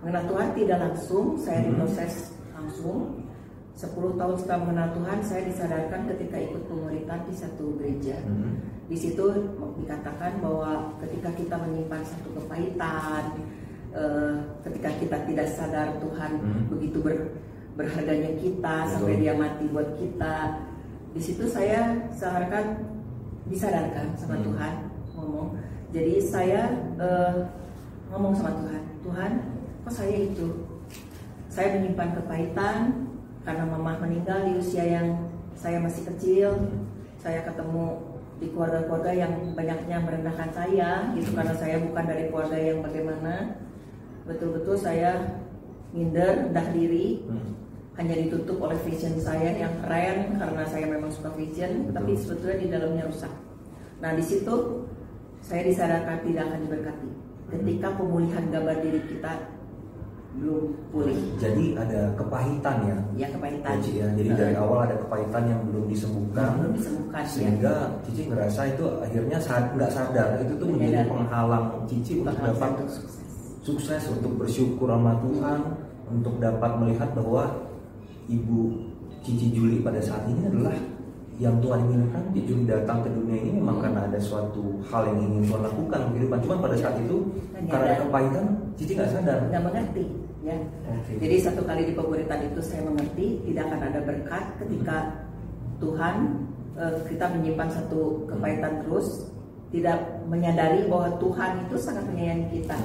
Mengenal 0.01 0.23
Tuhan 0.29 0.47
tidak 0.53 0.77
langsung, 0.77 1.25
saya 1.41 1.59
hmm. 1.61 1.67
diproses 1.73 2.13
langsung. 2.53 2.99
10 3.77 3.93
tahun 4.17 4.35
setelah 4.41 4.59
mengenal 4.65 4.89
Tuhan, 4.97 5.19
saya 5.21 5.41
disadarkan 5.45 6.09
ketika 6.09 6.37
ikut 6.41 6.65
pemuritan 6.65 7.21
di 7.29 7.33
satu 7.37 7.77
gereja. 7.77 8.17
Hmm. 8.25 8.57
Di 8.89 8.97
situ 8.97 9.53
dikatakan 9.77 10.41
bahwa 10.41 10.97
ketika 11.05 11.29
kita 11.37 11.55
menyimpan 11.61 12.01
satu 12.01 12.29
kepahitan, 12.41 13.37
uh, 13.97 14.33
ketika 14.61 14.89
kita 15.01 15.17
tidak 15.25 15.47
sadar 15.49 15.87
Tuhan 15.97 16.31
hmm. 16.37 16.63
begitu 16.69 16.97
ber, 17.01 17.15
berharganya 17.73 18.31
kita 18.37 18.75
Betul. 18.85 18.91
sampai 18.93 19.15
dia 19.17 19.33
mati 19.33 19.65
buat 19.73 19.89
kita 19.97 20.35
di 21.17 21.21
situ 21.21 21.43
saya 21.49 21.97
seakan 22.13 22.77
disadarkan 23.49 24.13
sama 24.13 24.35
hmm. 24.37 24.45
Tuhan 24.45 24.73
ngomong 25.17 25.47
jadi 25.89 26.13
saya 26.21 26.61
uh, 27.01 27.49
ngomong 28.13 28.37
sama 28.37 28.51
Tuhan 28.53 28.81
Tuhan 29.01 29.31
kok 29.87 29.93
saya 29.93 30.15
itu 30.29 30.47
saya 31.49 31.79
menyimpan 31.79 32.21
kepahitan 32.21 32.79
karena 33.41 33.63
mama 33.65 33.97
meninggal 34.03 34.45
di 34.45 34.59
usia 34.59 34.83
yang 34.85 35.25
saya 35.57 35.81
masih 35.81 36.05
kecil 36.13 36.53
hmm. 36.53 36.85
saya 37.17 37.41
ketemu 37.41 37.97
di 38.37 38.53
keluarga-keluarga 38.53 39.11
yang 39.17 39.33
banyaknya 39.57 39.97
merendahkan 39.97 40.49
saya 40.53 41.09
gitu 41.17 41.33
karena 41.33 41.57
saya 41.57 41.81
bukan 41.81 42.05
dari 42.05 42.29
keluarga 42.29 42.57
yang 42.61 42.85
bagaimana 42.85 43.33
betul-betul 44.27 44.75
saya 44.75 45.39
minder, 45.95 46.51
rendah 46.51 46.67
diri, 46.75 47.23
hmm. 47.23 47.51
hanya 47.97 48.15
ditutup 48.19 48.59
oleh 48.59 48.77
vision 48.83 49.15
saya 49.17 49.55
yang 49.55 49.73
keren 49.81 50.35
karena 50.37 50.63
saya 50.67 50.85
memang 50.85 51.09
suka 51.09 51.31
vision, 51.33 51.89
Betul. 51.89 51.95
tapi 51.95 52.11
sebetulnya 52.19 52.57
di 52.59 52.67
dalamnya 52.67 53.03
rusak. 53.07 53.33
Nah 54.03 54.11
di 54.13 54.21
situ 54.21 54.85
saya 55.41 55.63
disadarkan 55.63 56.21
tidak 56.27 56.43
akan 56.51 56.59
diberkati. 56.67 57.09
Hmm. 57.09 57.19
Ketika 57.47 57.87
pemulihan 57.95 58.43
gambar 58.51 58.77
diri 58.83 59.01
kita 59.07 59.33
belum 60.37 60.69
pulih. 60.93 61.17
Jadi 61.41 61.73
ada 61.73 62.13
kepahitan 62.13 62.77
ya? 62.85 62.97
Ya 63.17 63.27
kepahitan. 63.33 63.73
Ya. 63.89 64.05
Jadi 64.13 64.29
dari 64.37 64.53
awal 64.53 64.85
ada 64.85 64.95
kepahitan 65.01 65.43
yang 65.49 65.61
belum 65.65 65.89
disembuhkan. 65.89 66.61
Belum 66.61 66.73
disembuhkan. 66.77 67.23
Ya. 67.25 67.31
Sehingga 67.31 67.73
ya. 67.73 68.03
Cici 68.05 68.21
ngerasa 68.29 68.61
itu 68.69 68.85
akhirnya 69.01 69.37
saat 69.41 69.65
nggak 69.73 69.89
sadar 69.89 70.37
itu 70.45 70.53
tuh 70.61 70.67
menjadi 70.69 71.09
penghalang 71.09 71.65
Cici 71.89 72.21
untuk 72.21 72.37
dapat 72.37 72.71
sukses 72.85 73.26
untuk 73.69 74.39
bersyukur 74.39 74.87
sama 74.87 75.19
Tuhan 75.19 75.59
untuk 76.07 76.39
dapat 76.39 76.71
melihat 76.79 77.11
bahwa 77.11 77.67
ibu 78.31 78.87
Cici 79.25 79.51
Juli 79.51 79.83
pada 79.83 79.99
saat 79.99 80.23
ini 80.31 80.47
adalah 80.47 80.71
yang 81.35 81.59
Tuhan 81.59 81.83
inginkan. 81.91 82.23
Cici 82.31 82.47
Juli 82.47 82.63
datang 82.63 83.03
ke 83.03 83.09
dunia 83.11 83.37
ini 83.43 83.59
memang 83.59 83.83
karena 83.83 84.07
ada 84.07 84.15
suatu 84.15 84.79
hal 84.87 85.11
yang 85.11 85.19
ingin 85.19 85.51
Tuhan 85.51 85.61
lakukan 85.67 85.99
kehidupan. 86.15 86.37
Cuma 86.47 86.55
pada 86.63 86.75
saat 86.79 86.95
itu 87.03 87.27
karena 87.67 87.85
ada 87.91 87.95
kepahitan 88.07 88.45
Cici 88.79 88.95
nggak 88.95 89.09
sadar. 89.11 89.39
Nggak 89.51 89.63
mengerti 89.67 90.05
ya. 90.47 90.57
Okay. 91.03 91.15
jadi 91.19 91.35
satu 91.49 91.61
kali 91.67 91.91
di 91.91 91.93
pemuritan 91.97 92.39
itu 92.47 92.59
saya 92.63 92.81
mengerti 92.87 93.41
tidak 93.51 93.67
akan 93.67 93.81
ada 93.83 93.99
berkat 94.05 94.43
ketika 94.63 94.97
Tuhan 95.83 96.15
eh, 96.79 96.95
kita 97.11 97.25
menyimpan 97.35 97.69
satu 97.73 98.23
kepahitan 98.31 98.87
terus 98.87 99.27
tidak 99.67 99.99
menyadari 100.31 100.87
bahwa 100.87 101.11
Tuhan 101.19 101.67
itu 101.67 101.75
sangat 101.75 102.07
menyayangi 102.07 102.47
kita. 102.55 102.77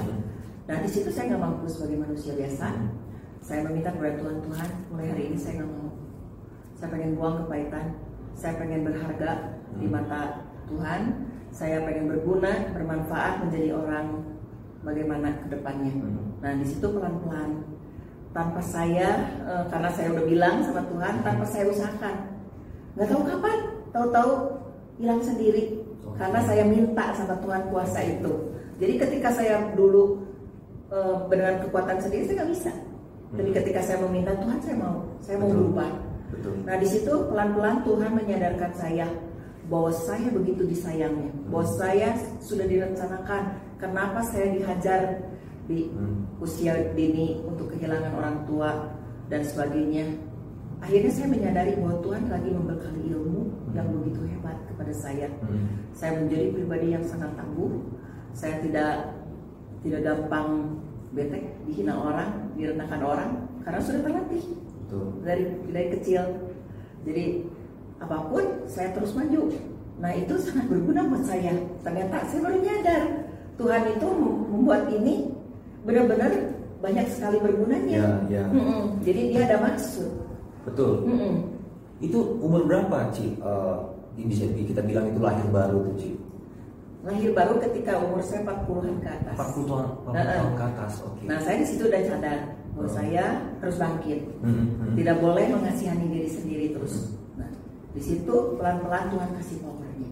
Nah 0.63 0.77
di 0.79 0.89
situ 0.89 1.09
saya 1.11 1.35
nggak 1.35 1.43
mampu 1.43 1.65
sebagai 1.67 1.99
manusia 1.99 2.31
biasa. 2.35 2.67
Saya 3.43 3.59
meminta 3.67 3.91
kepada 3.91 4.15
Tuhan 4.15 4.37
Tuhan 4.47 4.69
mulai 4.91 5.07
hari 5.11 5.23
ini 5.31 5.37
saya 5.37 5.59
nggak 5.59 5.71
mau. 5.75 5.91
Saya 6.79 6.87
pengen 6.91 7.11
buang 7.19 7.35
kepahitan. 7.43 7.85
Saya 8.33 8.53
pengen 8.57 8.81
berharga 8.87 9.31
di 9.75 9.85
hmm. 9.87 9.93
mata 9.93 10.21
Tuhan. 10.71 11.01
Saya 11.53 11.85
pengen 11.85 12.09
berguna, 12.09 12.73
bermanfaat 12.73 13.45
menjadi 13.45 13.77
orang 13.77 14.25
bagaimana 14.81 15.27
ke 15.43 15.47
depannya. 15.53 15.93
Hmm. 15.93 16.39
Nah 16.39 16.51
di 16.57 16.65
situ 16.65 16.87
pelan-pelan 16.89 17.73
tanpa 18.33 18.59
saya 18.65 19.09
e, 19.45 19.53
karena 19.69 19.89
saya 19.93 20.09
udah 20.09 20.25
bilang 20.25 20.55
sama 20.65 20.81
Tuhan 20.89 21.13
tanpa 21.21 21.45
saya 21.45 21.69
usahakan 21.69 22.15
nggak 22.97 23.07
tahu 23.09 23.21
kapan 23.29 23.57
tahu-tahu 23.93 24.31
hilang 24.97 25.21
sendiri 25.21 25.85
karena 26.17 26.41
saya 26.41 26.65
minta 26.65 27.13
sama 27.13 27.37
Tuhan 27.37 27.69
kuasa 27.69 28.01
itu 28.01 28.57
jadi 28.81 28.93
ketika 29.05 29.29
saya 29.29 29.69
dulu 29.77 30.32
uh, 30.93 31.25
dengan 31.27 31.57
kekuatan 31.65 31.97
sendiri 31.97 32.29
saya 32.29 32.35
nggak 32.45 32.51
bisa. 32.53 32.71
Tapi 33.33 33.49
hmm. 33.49 33.57
ketika 33.57 33.81
saya 33.81 33.97
meminta 34.05 34.31
Tuhan 34.37 34.59
saya 34.61 34.75
mau, 34.77 34.97
saya 35.17 35.35
mau 35.41 35.49
berubah. 35.49 35.91
Betul. 36.29 36.53
Nah 36.69 36.75
di 36.77 36.87
situ 36.87 37.13
pelan-pelan 37.33 37.77
Tuhan 37.81 38.11
menyadarkan 38.13 38.71
saya 38.77 39.07
bahwa 39.65 39.89
saya 39.89 40.27
begitu 40.29 40.69
disayangnya, 40.69 41.33
hmm. 41.33 41.49
bahwa 41.49 41.65
saya 41.81 42.13
sudah 42.39 42.65
direncanakan. 42.69 43.43
Kenapa 43.81 44.23
saya 44.31 44.47
dihajar 44.55 45.19
di 45.67 45.91
hmm. 45.91 46.39
usia 46.43 46.75
dini 46.95 47.39
untuk 47.43 47.71
kehilangan 47.75 48.13
orang 48.15 48.37
tua 48.47 48.91
dan 49.27 49.41
sebagainya. 49.43 50.07
Akhirnya 50.83 51.11
saya 51.15 51.27
menyadari 51.31 51.79
bahwa 51.79 51.95
Tuhan 52.03 52.23
lagi 52.27 52.49
membekali 52.51 53.01
ilmu 53.11 53.41
hmm. 53.47 53.71
yang 53.75 53.87
begitu 53.87 54.19
hebat 54.27 54.55
kepada 54.67 54.93
saya. 54.95 55.27
Hmm. 55.43 55.67
Saya 55.95 56.19
menjadi 56.19 56.51
pribadi 56.51 56.87
yang 56.91 57.03
sangat 57.07 57.31
tangguh. 57.39 57.71
Saya 58.35 58.59
tidak 58.59 59.15
tidak 59.83 60.01
gampang 60.03 60.79
bete 61.13 61.39
dihina 61.69 61.93
orang 61.93 62.29
direndahkan 62.57 63.01
orang 63.01 63.29
karena 63.61 63.79
sudah 63.79 64.01
terlatih. 64.01 64.43
Betul. 64.83 65.05
dari 65.25 65.43
dari 65.73 65.87
kecil. 65.97 66.23
Jadi 67.07 67.25
apa 68.03 68.17
pun 68.29 68.45
saya 68.69 68.93
terus 68.93 69.15
maju. 69.15 69.49
Nah 69.97 70.11
itu 70.13 70.33
sangat 70.41 70.65
berguna 70.69 71.01
buat 71.07 71.23
saya. 71.25 71.53
Ternyata 71.81 72.15
saya 72.29 72.41
baru 72.45 72.57
nyadar 72.61 73.03
Tuhan 73.57 73.83
itu 73.95 74.07
membuat 74.53 74.83
ini 74.91 75.29
benar-benar 75.87 76.31
banyak 76.83 77.07
sekali 77.09 77.37
bergunanya. 77.39 78.27
Ya, 78.29 78.41
ya. 78.41 78.43
Mm 78.51 78.63
-mm. 78.63 78.81
jadi 79.01 79.21
dia 79.31 79.41
ada 79.47 79.57
maksud. 79.63 80.09
Betul. 80.67 81.07
Mm 81.07 81.15
-mm. 81.15 81.33
itu 82.03 82.19
umur 82.43 82.67
berapa 82.67 83.09
Ci? 83.15 83.39
Uh, 83.39 83.79
bisa 84.13 84.45
kita 84.45 84.83
bilang 84.85 85.09
itu 85.09 85.17
lahir 85.17 85.47
baru 85.49 85.89
tuh 85.89 85.95
Ci 85.97 86.22
lahir 87.03 87.29
baru 87.35 87.59
ketika 87.59 87.99
umur 87.99 88.23
saya 88.23 88.47
40-an 88.47 88.95
ke 89.03 89.09
atas. 89.11 89.35
40 89.35 89.67
tahun, 89.67 89.85
40 90.07 90.15
nah, 90.15 90.23
tahun 90.23 90.53
ke 90.55 90.63
atas. 90.71 90.91
Okay. 91.03 91.25
Nah, 91.27 91.37
saya 91.43 91.55
di 91.59 91.67
situ 91.67 91.83
udah 91.91 92.01
sadar 92.07 92.39
bahwa 92.73 92.87
oh. 92.87 92.93
saya 92.95 93.23
harus 93.59 93.75
bangkit. 93.77 94.19
Hmm, 94.39 94.53
hmm, 94.55 94.67
hmm. 94.71 94.93
Tidak 94.95 95.17
boleh 95.19 95.45
mengasihani 95.51 96.05
diri 96.07 96.29
sendiri 96.31 96.65
terus. 96.71 96.93
Hmm. 96.95 97.43
Nah, 97.43 97.51
di 97.91 98.01
situ 98.01 98.35
pelan-pelan 98.55 99.05
Tuhan 99.11 99.29
kasih 99.35 99.57
powernya. 99.59 100.11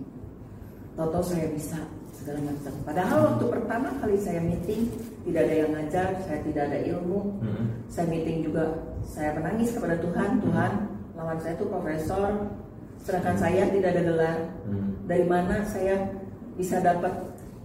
Toto 1.00 1.20
saya 1.24 1.48
bisa 1.56 1.80
segala 2.12 2.40
macam. 2.44 2.74
Padahal 2.84 3.18
hmm. 3.18 3.28
waktu 3.32 3.46
pertama 3.48 3.88
kali 4.04 4.18
saya 4.20 4.42
meeting 4.44 4.82
tidak 5.24 5.42
ada 5.48 5.56
yang 5.56 5.72
ngajar, 5.72 6.10
saya 6.28 6.40
tidak 6.44 6.64
ada 6.70 6.80
ilmu. 6.92 7.20
Hmm. 7.40 7.66
Saya 7.88 8.06
meeting 8.12 8.44
juga 8.44 8.64
saya 9.08 9.32
menangis 9.40 9.72
kepada 9.72 9.96
Tuhan, 10.04 10.30
hmm. 10.38 10.44
Tuhan 10.44 10.72
lawan 11.16 11.38
saya 11.40 11.54
itu 11.56 11.66
profesor, 11.72 12.30
sedangkan 13.08 13.36
saya 13.40 13.64
tidak 13.72 13.90
ada 13.96 14.02
gelar. 14.04 14.38
Hmm. 14.68 14.92
Dari 15.08 15.26
mana 15.26 15.64
saya 15.66 16.21
bisa 16.56 16.80
dapat 16.84 17.14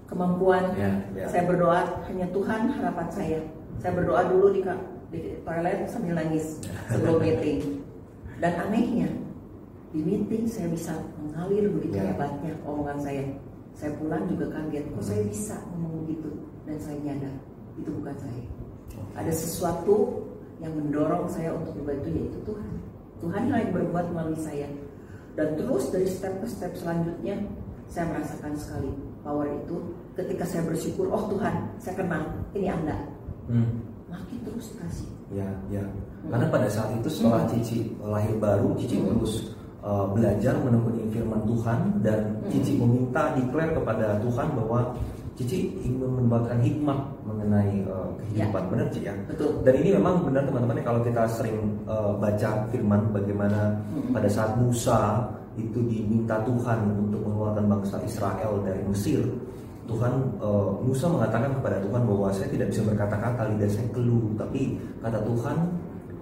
kemampuan. 0.06 0.64
Yeah, 0.74 1.02
yeah. 1.14 1.28
Saya 1.30 1.42
berdoa 1.50 1.80
hanya 2.10 2.26
Tuhan 2.30 2.60
harapan 2.74 3.08
saya. 3.10 3.40
Saya 3.82 3.92
berdoa 3.92 4.22
dulu 4.30 4.46
di, 4.54 4.60
di 5.12 5.20
toilet 5.42 5.86
sambil 5.90 6.14
nangis 6.16 6.62
sebelum 6.90 7.18
meeting. 7.24 7.82
Dan 8.36 8.52
anehnya 8.68 9.08
di 9.90 10.00
meeting 10.02 10.44
saya 10.46 10.68
bisa 10.70 10.92
mengalir 11.18 11.70
begitu 11.72 11.98
yeah. 11.98 12.14
hebatnya 12.14 12.52
omongan 12.64 12.98
saya. 13.02 13.24
Saya 13.76 13.92
pulang 14.00 14.24
juga 14.24 14.48
kaget, 14.56 14.88
kok 14.88 15.04
saya 15.04 15.20
bisa 15.28 15.56
ngomong 15.68 16.08
begitu 16.08 16.32
dan 16.64 16.80
saya 16.80 16.96
nyadar 17.04 17.34
itu 17.76 17.90
bukan 17.92 18.16
saya. 18.16 18.44
Ada 19.12 19.32
sesuatu 19.36 20.24
yang 20.64 20.72
mendorong 20.72 21.28
saya 21.28 21.52
untuk 21.52 21.76
berbuat 21.84 22.00
itu 22.04 22.10
yaitu 22.16 22.38
Tuhan. 22.48 22.72
Tuhan 23.20 23.42
yang 23.52 23.72
berbuat 23.76 24.06
melalui 24.16 24.40
saya. 24.40 24.68
Dan 25.36 25.60
terus 25.60 25.92
dari 25.92 26.08
step 26.08 26.40
ke 26.40 26.48
step 26.48 26.72
selanjutnya 26.72 27.44
saya 27.90 28.04
merasakan 28.12 28.52
sekali 28.58 28.90
power 29.22 29.46
itu 29.50 29.76
ketika 30.14 30.44
saya 30.46 30.62
bersyukur 30.66 31.06
oh 31.10 31.24
Tuhan 31.32 31.54
saya 31.82 31.94
kenal 31.98 32.22
ini 32.52 32.68
anda 32.70 32.96
hmm. 33.50 33.68
makin 34.10 34.38
terus 34.46 34.74
kasih 34.78 35.08
ya 35.34 35.48
ya 35.70 35.82
hmm. 35.82 36.30
karena 36.30 36.46
pada 36.50 36.68
saat 36.70 36.90
itu 36.94 37.08
setelah 37.10 37.42
hmm. 37.46 37.50
Cici 37.56 37.78
lahir 38.02 38.34
baru 38.38 38.74
Cici 38.78 38.96
hmm. 38.98 39.06
terus 39.10 39.34
uh, 39.86 40.06
belajar 40.10 40.54
menekuni 40.62 41.06
firman 41.14 41.42
Tuhan 41.46 41.80
dan 42.02 42.20
Hmm. 42.46 42.52
Cici 42.54 42.78
meminta 42.78 43.34
declare 43.34 43.74
kepada 43.74 44.22
Tuhan 44.22 44.54
bahwa 44.54 44.94
Cici 45.36 45.68
ingin 45.84 46.00
mendapatkan 46.00 46.62
hikmat 46.64 46.96
mengenai 47.28 47.84
uh, 47.90 48.08
kehidupan. 48.22 48.62
Ya. 48.62 48.68
Benar 48.70 48.86
Cici 48.88 49.04
ya? 49.04 49.14
Betul. 49.28 49.50
Dan 49.66 49.74
ini 49.82 49.90
memang 49.98 50.24
benar 50.24 50.46
teman-teman 50.46 50.80
kalau 50.86 51.00
kita 51.02 51.26
sering 51.28 51.58
uh, 51.90 52.14
baca 52.16 52.70
firman 52.70 53.10
bagaimana 53.10 53.74
Hmm. 53.90 54.14
pada 54.14 54.28
saat 54.30 54.54
Musa 54.56 55.26
itu 55.56 55.80
diminta 55.88 56.40
Tuhan 56.44 56.92
untuk 57.08 57.24
mengeluarkan 57.24 57.64
bangsa 57.68 57.96
Israel 58.04 58.60
dari 58.62 58.84
Mesir. 58.84 59.24
Tuhan 59.86 60.12
uh, 60.42 60.82
Musa 60.82 61.06
mengatakan 61.06 61.56
kepada 61.62 61.78
Tuhan 61.78 62.02
bahwa 62.04 62.28
saya 62.34 62.50
tidak 62.50 62.74
bisa 62.74 62.82
berkata-kata 62.82 63.54
lidah 63.54 63.70
saya 63.70 63.86
keluh, 63.94 64.34
tapi 64.34 64.76
kata 64.98 65.22
Tuhan 65.22 65.56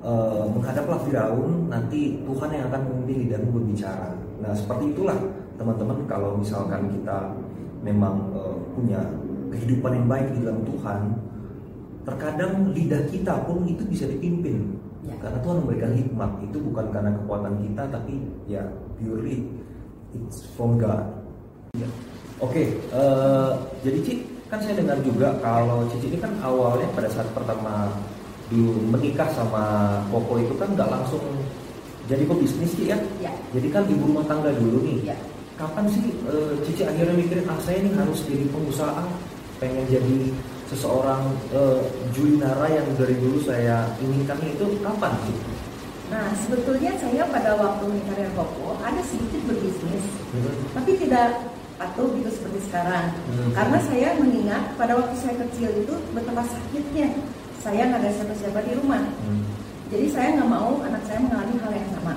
uh, 0.05 0.45
menghadaplah 0.53 1.01
Firaun 1.09 1.73
nanti 1.73 2.21
Tuhan 2.29 2.49
yang 2.53 2.65
akan 2.69 2.81
memimpin 2.93 3.17
lidahmu 3.25 3.51
berbicara. 3.57 4.13
Nah 4.45 4.53
seperti 4.53 4.93
itulah 4.93 5.17
teman-teman 5.57 6.05
kalau 6.05 6.37
misalkan 6.37 6.93
kita 6.93 7.33
memang 7.81 8.29
uh, 8.37 8.53
punya 8.77 9.01
kehidupan 9.49 9.97
yang 9.97 10.07
baik 10.13 10.29
di 10.37 10.39
dalam 10.45 10.61
Tuhan, 10.69 11.01
terkadang 12.05 12.53
lidah 12.77 13.03
kita 13.09 13.49
pun 13.49 13.65
itu 13.65 13.81
bisa 13.89 14.05
dipimpin 14.05 14.77
Ya. 15.05 15.15
karena 15.21 15.39
Tuhan 15.45 15.57
memberikan 15.61 15.93
hikmat 15.93 16.31
itu 16.49 16.57
bukan 16.65 16.87
karena 16.89 17.13
kekuatan 17.13 17.55
kita 17.61 17.83
tapi 17.93 18.15
ya 18.49 18.65
purely 18.99 19.47
it's 20.15 20.47
from 20.55 20.79
God. 20.79 21.03
Ya. 21.75 21.89
Oke, 22.43 22.79
eh, 22.79 23.51
jadi 23.83 23.99
Ci 24.03 24.15
kan 24.51 24.63
saya 24.63 24.79
dengar 24.79 24.99
juga 25.03 25.35
kalau 25.43 25.87
Cici 25.91 26.15
ini 26.15 26.19
kan 26.23 26.35
awalnya 26.43 26.87
pada 26.95 27.11
saat 27.11 27.27
pertama 27.35 27.91
dulu 28.53 28.77
menikah 28.93 29.27
sama 29.33 29.99
Koko 30.13 30.39
itu 30.39 30.55
kan 30.55 30.71
nggak 30.77 30.91
langsung 30.91 31.23
jadi 32.07 32.23
pebisnis 32.29 32.75
Ci 32.75 32.91
ya. 32.91 32.99
Ya. 33.19 33.33
Jadi 33.55 33.69
kan 33.75 33.87
ibu 33.91 34.07
rumah 34.07 34.27
tangga 34.27 34.55
dulu 34.55 34.85
nih. 34.87 35.15
Ya. 35.15 35.17
Kapan 35.55 35.87
sih 35.91 36.15
eh, 36.31 36.55
Cici 36.63 36.83
akhirnya 36.87 37.15
mikirin 37.15 37.47
ah 37.51 37.59
saya 37.63 37.83
ini 37.83 37.91
harus 37.95 38.23
jadi 38.27 38.47
pengusaha, 38.51 39.03
pengen 39.63 39.87
jadi 39.87 40.35
seseorang 40.71 41.35
eh, 41.55 41.81
Julinara 42.15 42.67
yang 42.71 42.87
dari 42.99 43.15
dulu 43.19 43.43
saya 43.43 43.95
inginkan 44.03 44.39
itu 44.43 44.79
kapan 44.83 45.15
sih? 45.27 45.39
Nah, 46.13 46.37
sebetulnya 46.37 46.93
saya 47.01 47.25
pada 47.33 47.57
waktu 47.57 47.85
dengan 47.89 48.33
Koko 48.37 48.77
ada 48.85 49.01
sedikit 49.01 49.41
berbisnis, 49.49 50.05
Hmm. 50.35 50.53
tapi 50.77 51.01
tidak 51.01 51.49
patuh 51.81 52.13
gitu 52.13 52.31
seperti 52.31 52.61
sekarang. 52.69 53.17
Hmm. 53.33 53.51
Karena 53.57 53.79
saya 53.83 54.09
mengingat 54.21 54.77
pada 54.77 54.95
waktu 55.01 55.17
saya 55.17 55.35
kecil 55.49 55.71
itu 55.75 55.95
betapa 56.13 56.45
sakitnya 56.45 57.09
saya 57.65 57.89
nggak 57.89 58.01
ada 58.05 58.11
siapa-siapa 58.13 58.61
di 58.69 58.73
rumah. 58.77 59.03
Hmm. 59.25 59.43
Jadi 59.89 60.07
saya 60.13 60.29
nggak 60.37 60.51
mau 60.51 60.85
anak 60.85 61.03
saya 61.09 61.19
mengalami 61.25 61.55
hal 61.65 61.73
yang 61.73 61.91
sama. 61.97 62.15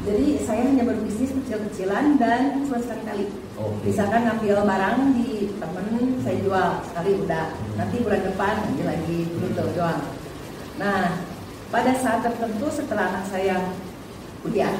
Jadi 0.00 0.26
saya 0.48 0.62
hanya 0.64 0.84
berbisnis 0.88 1.28
kecil-kecilan 1.28 2.16
dan 2.16 2.64
cuma 2.64 2.80
sekali-kali. 2.80 3.28
Oke. 3.60 3.84
Misalkan 3.84 4.24
ngambil 4.24 4.64
barang 4.64 4.98
di 5.12 5.52
temen 5.60 5.86
saya 6.24 6.36
jual 6.40 6.68
sekali 6.88 7.10
udah. 7.26 7.46
Hmm. 7.52 7.74
Nanti 7.76 7.96
bulan 8.00 8.22
depan 8.22 8.54
ambil 8.70 8.86
lagi 8.86 9.18
gitu 9.28 9.64
doang. 9.76 10.00
Nah 10.80 11.20
pada 11.70 11.94
saat 12.02 12.26
tertentu 12.26 12.66
setelah 12.68 13.14
anak 13.14 13.24
saya 13.30 13.56
kuliah, 14.42 14.74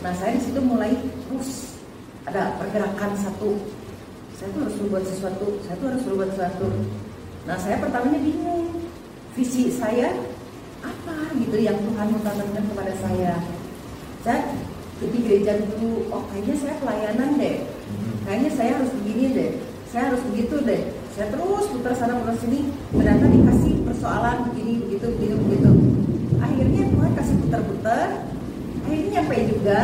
nah 0.00 0.12
saya 0.16 0.36
di 0.36 0.42
situ 0.42 0.60
mulai 0.64 0.96
terus 1.28 1.78
ada 2.24 2.56
pergerakan 2.56 3.12
satu. 3.16 3.56
Saya 4.36 4.48
tuh 4.54 4.60
harus 4.68 4.76
berbuat 4.80 5.04
sesuatu. 5.04 5.46
Saya 5.66 5.74
tuh 5.80 5.86
harus 5.92 6.02
berbuat 6.06 6.30
sesuatu. 6.32 6.68
Nah 7.48 7.56
saya 7.56 7.76
pertamanya 7.80 8.20
bingung 8.22 8.88
visi 9.34 9.72
saya 9.72 10.14
apa 10.84 11.34
gitu 11.34 11.56
yang 11.58 11.74
Tuhan 11.74 12.06
mau 12.12 12.20
tanamkan 12.22 12.64
kepada 12.70 12.92
saya. 13.02 13.34
Saya 14.22 14.54
di 14.98 15.18
gereja 15.22 15.62
dulu, 15.62 16.10
oh 16.10 16.26
kayaknya 16.30 16.54
saya 16.58 16.74
pelayanan 16.82 17.38
deh. 17.38 17.56
Hmm. 17.62 18.14
Kayaknya 18.26 18.50
saya 18.54 18.70
harus 18.78 18.90
begini 18.98 19.24
deh. 19.34 19.50
Saya 19.88 20.12
harus 20.12 20.22
begitu 20.30 20.56
deh. 20.66 20.82
Saya 21.14 21.26
terus 21.34 21.64
putar 21.70 21.94
sana 21.94 22.18
putar 22.18 22.36
sini. 22.38 22.70
Ternyata 22.94 23.26
dikasih 23.30 23.74
persoalan 23.86 24.36
begini 24.52 24.72
begitu 24.86 25.06
begitu 25.18 25.34
begitu. 25.38 25.67
Putar-putar. 27.48 28.28
Akhirnya 28.84 29.08
nyampe 29.08 29.36
juga. 29.48 29.80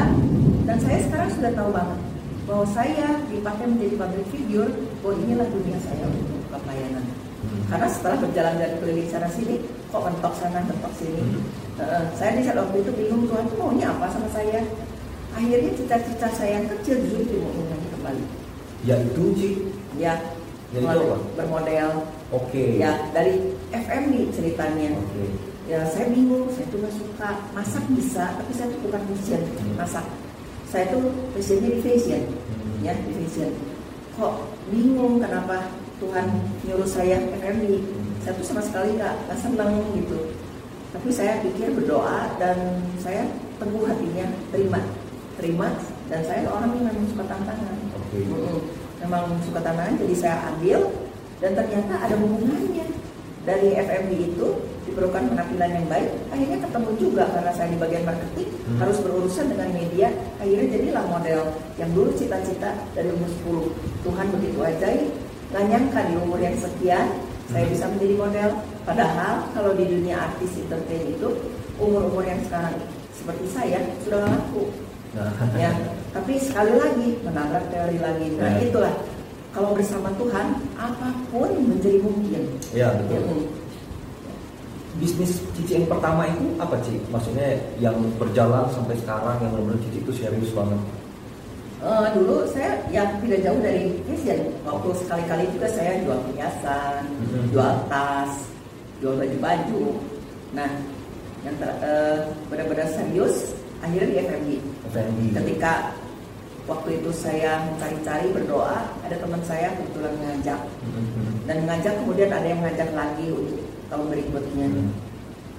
Dan 0.68 0.76
saya 0.84 0.98
sekarang 1.08 1.28
sudah 1.32 1.52
tahu 1.56 1.72
banget 1.72 2.00
bahwa 2.44 2.66
saya 2.68 3.24
dipakai 3.32 3.64
menjadi 3.72 3.94
public 3.96 4.26
figure. 4.28 4.72
Bahwa 5.00 5.14
inilah 5.24 5.48
dunia 5.48 5.80
saya 5.80 6.04
untuk 6.04 6.44
pelayanan. 6.52 7.04
Hmm. 7.08 7.64
Karena 7.72 7.88
setelah 7.88 8.20
berjalan 8.20 8.54
dari 8.60 8.76
keliling 8.84 9.08
sana 9.08 9.28
sini, 9.32 9.64
kok 9.88 10.04
mentok 10.04 10.34
sana 10.36 10.60
mentok 10.60 10.92
sini. 10.92 11.40
Eh, 11.80 12.04
saya 12.12 12.36
di 12.36 12.44
saat 12.44 12.60
waktu 12.60 12.84
itu 12.84 12.92
bingung 12.92 13.24
Tuhan 13.32 13.48
tuh 13.48 13.56
maunya 13.56 13.96
apa 13.96 14.12
sama 14.12 14.28
saya. 14.28 14.60
Akhirnya 15.32 15.72
cita-cita 15.72 16.28
saya 16.36 16.60
yang 16.60 16.68
kecil 16.68 17.00
justru 17.00 17.32
dimulai 17.32 17.80
kembali. 17.96 18.24
Ya 18.84 19.00
itu 19.00 19.24
Ci. 19.40 19.50
Ya, 19.96 20.20
Jadi 20.68 20.84
itu 20.84 21.00
apa? 21.00 21.16
bermodel. 21.32 21.90
Oke. 22.28 22.76
Ya 22.76 23.08
dari 23.16 23.56
FM 23.72 24.02
nih 24.12 24.24
ceritanya. 24.36 25.00
Oke. 25.00 25.53
Ya 25.64 25.80
saya 25.88 26.12
bingung, 26.12 26.44
saya 26.52 26.68
tuh 26.68 26.76
nggak 26.84 26.92
suka 26.92 27.30
masak 27.56 27.84
bisa, 27.96 28.36
tapi 28.36 28.52
saya 28.52 28.68
tuh 28.68 28.80
bukan 28.84 29.00
fashion 29.08 29.42
masak. 29.80 30.04
Saya 30.68 30.92
tuh 30.92 31.08
fashionnya 31.32 31.72
di 31.72 31.80
fashion, 31.80 32.22
ya 32.84 32.92
di 32.92 33.12
fashion. 33.24 33.48
Kok 34.20 34.44
bingung 34.68 35.24
kenapa 35.24 35.72
Tuhan 36.04 36.28
nyuruh 36.68 36.84
saya 36.84 37.16
FMI? 37.16 37.80
Saya 38.20 38.36
tuh 38.36 38.44
sama 38.44 38.60
sekali 38.60 39.00
nggak 39.00 39.24
nggak 39.24 39.38
seneng 39.40 39.72
gitu. 39.96 40.36
Tapi 40.92 41.08
saya 41.08 41.40
pikir 41.40 41.72
berdoa 41.72 42.36
dan 42.36 42.84
saya 43.00 43.24
teguh 43.56 43.88
hatinya 43.88 44.28
terima, 44.52 44.80
terima. 45.40 45.68
Dan 46.12 46.20
saya 46.28 46.44
orang 46.44 46.76
yang 46.76 46.92
memang 46.92 47.08
suka 47.08 47.24
tantangan. 47.24 47.76
Mm-mm. 48.12 48.60
Memang 49.00 49.24
suka 49.40 49.64
tantangan, 49.64 49.96
jadi 49.96 50.14
saya 50.14 50.36
ambil 50.52 50.92
dan 51.40 51.56
ternyata 51.56 52.04
ada 52.04 52.14
hubungannya 52.20 52.86
dari 53.48 53.68
FMB 53.80 54.12
itu 54.12 54.48
diperlukan 54.94 55.34
penampilan 55.34 55.70
yang 55.74 55.86
baik. 55.90 56.08
Akhirnya 56.30 56.58
ketemu 56.62 56.90
juga 57.02 57.24
karena 57.34 57.50
saya 57.50 57.68
di 57.74 57.78
bagian 57.82 58.04
marketing 58.06 58.48
Hmm. 58.64 58.78
harus 58.78 58.96
berurusan 59.02 59.46
dengan 59.50 59.68
media. 59.74 60.08
Akhirnya 60.38 60.66
jadilah 60.70 61.04
model 61.10 61.40
yang 61.76 61.90
dulu 61.90 62.14
cita-cita 62.14 62.70
dari 62.94 63.10
umur 63.10 63.28
10 63.42 63.66
Tuhan 64.06 64.26
begitu 64.30 64.58
ajaib. 64.62 65.10
Gak 65.50 65.64
nyangka 65.66 66.00
di 66.06 66.14
umur 66.16 66.38
yang 66.38 66.54
sekian 66.54 67.06
saya 67.50 67.66
Hmm. 67.66 67.72
bisa 67.74 67.84
menjadi 67.90 68.14
model. 68.16 68.48
Padahal 68.86 69.34
kalau 69.50 69.74
di 69.74 69.84
dunia 69.84 70.16
artis 70.16 70.54
entertain 70.56 71.04
itu 71.10 71.28
umur-umur 71.76 72.22
yang 72.22 72.38
sekarang 72.46 72.78
seperti 73.10 73.46
saya 73.50 73.82
sudah 74.00 74.30
laku 74.30 74.70
Nah, 75.14 75.30
ya 75.54 75.70
tapi 76.10 76.42
sekali 76.42 76.74
lagi 76.74 77.22
menabrak 77.22 77.70
teori 77.70 78.02
lagi 78.02 78.34
nah 78.34 78.50
Ya. 78.50 78.66
itulah 78.66 78.94
kalau 79.54 79.70
bersama 79.70 80.10
Tuhan 80.18 80.58
apa 80.74 81.14
pun 81.30 81.54
menjadi 81.54 82.02
mungkin 82.02 82.58
ya 82.74 82.90
betul. 82.98 83.22
Mm. 83.22 83.46
Bisnis 84.94 85.42
Cici 85.52 85.74
yang 85.74 85.86
pertama 85.86 86.22
itu 86.24 86.54
apa 86.56 86.78
Ci? 86.80 86.94
Maksudnya 87.10 87.58
yang 87.78 87.98
berjalan 88.14 88.70
sampai 88.70 88.94
sekarang 88.96 89.36
yang 89.38 89.50
benar-benar 89.50 89.80
Cici 89.82 89.98
itu 89.98 90.12
serius 90.14 90.50
banget. 90.50 90.78
Eh, 91.84 92.06
dulu 92.16 92.48
saya 92.48 92.80
yang 92.88 93.20
tidak 93.20 93.44
jauh 93.44 93.60
dari 93.60 93.92
fashion 94.08 94.40
waktu 94.64 94.88
sekali-kali 94.96 95.44
juga 95.52 95.68
saya 95.68 96.00
jual 96.00 96.16
perhiasan 96.24 97.04
Mhm. 97.12 97.52
jual 97.52 97.74
tas 97.86 98.32
jual 99.02 99.20
baju-baju 99.20 99.92
nah 100.54 100.70
yang 101.44 101.52
ter, 101.60 101.68
eh, 101.84 102.16
benar-benar 102.48 102.88
serius 102.88 103.52
akhirnya 103.84 104.08
di 104.08 104.16
FMB 104.16 104.48
FNB. 104.88 105.18
ketika 105.36 105.92
waktu 106.64 107.04
itu 107.04 107.10
saya 107.12 107.60
mencari-cari 107.68 108.32
berdoa 108.32 108.88
ada 109.04 109.16
teman 109.20 109.42
saya 109.44 109.68
kebetulan 109.76 110.16
mengajak 110.16 110.60
Mhm. 110.80 111.44
dan 111.44 111.56
mengajak 111.68 111.94
kemudian 112.00 112.30
ada 112.32 112.46
yang 112.48 112.60
mengajak 112.64 112.88
lagi 112.96 113.28
untuk 113.28 113.60
tahun 113.94 114.10
berikutnya 114.10 114.66
Hmm. 114.66 114.90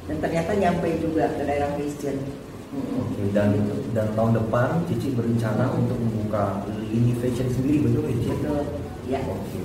dan 0.05 0.17
ternyata 0.19 0.51
nyampe 0.53 0.87
juga 0.99 1.31
ke 1.31 1.41
daerah 1.41 1.71
Christian 1.73 2.19
Mm-mm. 2.69 3.07
Oke, 3.07 3.23
dan 3.31 3.55
dan 3.95 4.11
tahun 4.11 4.35
depan 4.35 4.83
Cici 4.85 5.15
berencana 5.15 5.71
untuk 5.71 5.95
membuka 5.95 6.59
lini 6.67 7.15
fashion 7.15 7.47
sendiri 7.47 7.87
betul 7.87 8.03
ya 8.03 8.15
Ci? 8.19 8.27
betul 8.27 8.61
ya 9.07 9.19
Oke. 9.23 9.59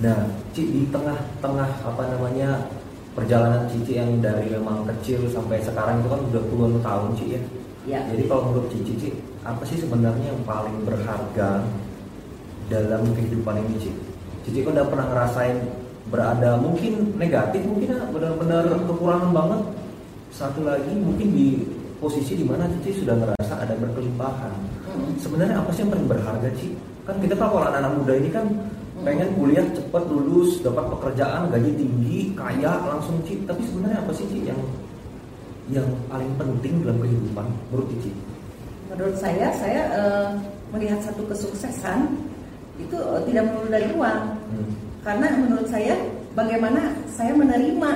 Nah, 0.00 0.18
Ci 0.50 0.62
di 0.64 0.82
tengah-tengah 0.88 1.70
apa 1.84 2.02
namanya 2.08 2.64
perjalanan 3.12 3.68
Cici 3.68 4.00
yang 4.00 4.24
dari 4.24 4.48
memang 4.48 4.88
kecil 4.88 5.28
sampai 5.28 5.60
sekarang 5.60 6.00
itu 6.00 6.08
kan 6.08 6.20
udah 6.32 6.42
puluhan 6.48 6.80
tahun 6.80 7.08
Ci 7.12 7.24
ya. 7.36 7.42
ya 7.84 8.00
Jadi 8.08 8.22
kalau 8.24 8.42
menurut 8.48 8.72
Cici, 8.72 8.92
Ci, 8.96 9.08
apa 9.44 9.60
sih 9.68 9.76
sebenarnya 9.76 10.32
yang 10.32 10.40
paling 10.48 10.80
berharga 10.82 11.60
dalam 12.66 13.02
kehidupan 13.12 13.60
ini 13.68 13.76
Ci? 13.76 13.90
Cici 14.48 14.64
kan 14.64 14.72
udah 14.72 14.86
pernah 14.88 15.06
ngerasain 15.12 15.56
berada 16.10 16.58
mungkin 16.58 17.14
negatif 17.16 17.62
mungkin 17.64 17.94
ya, 17.94 18.02
benar-benar 18.10 18.66
kekurangan 18.84 19.30
banget. 19.30 19.60
Satu 20.30 20.62
lagi 20.62 20.92
mungkin 20.94 21.28
di 21.34 21.48
posisi 21.98 22.38
di 22.38 22.44
mana 22.46 22.66
Cici 22.78 23.02
sudah 23.02 23.14
ngerasa 23.18 23.54
ada 23.62 23.74
berkelimpahan. 23.78 24.54
Mm-mm. 24.90 25.14
Sebenarnya 25.18 25.62
apa 25.62 25.70
sih 25.74 25.86
yang 25.86 25.90
paling 25.94 26.08
berharga 26.10 26.48
Ci? 26.54 26.68
Kan 27.06 27.16
kita 27.18 27.34
tahu 27.34 27.50
kalau 27.58 27.66
anak-anak 27.70 27.92
muda 27.98 28.12
ini 28.14 28.30
kan 28.30 28.46
pengen 29.00 29.30
kuliah 29.34 29.66
cepat 29.74 30.04
lulus, 30.06 30.60
dapat 30.60 30.86
pekerjaan, 30.92 31.50
gaji 31.50 31.72
tinggi, 31.74 32.18
kaya 32.34 32.78
langsung 32.86 33.18
Ci. 33.26 33.42
Tapi 33.46 33.62
sebenarnya 33.66 33.98
apa 34.02 34.12
sih 34.14 34.26
Ci 34.30 34.38
yang 34.46 34.60
yang 35.70 35.86
paling 36.10 36.30
penting 36.34 36.82
dalam 36.82 36.98
kehidupan 36.98 37.46
menurut 37.70 37.86
Cici? 37.94 38.12
menurut 38.90 39.16
saya 39.16 39.54
saya 39.54 39.82
uh, 39.94 40.28
melihat 40.74 40.98
satu 40.98 41.22
kesuksesan 41.30 42.10
itu 42.82 42.98
uh, 42.98 43.22
tidak 43.22 43.46
melulu 43.46 43.70
dari 43.70 43.86
uang 43.94 44.22
hmm. 44.50 44.70
Karena 45.00 45.26
menurut 45.36 45.68
saya 45.68 45.96
bagaimana 46.36 46.92
saya 47.08 47.32
menerima 47.32 47.90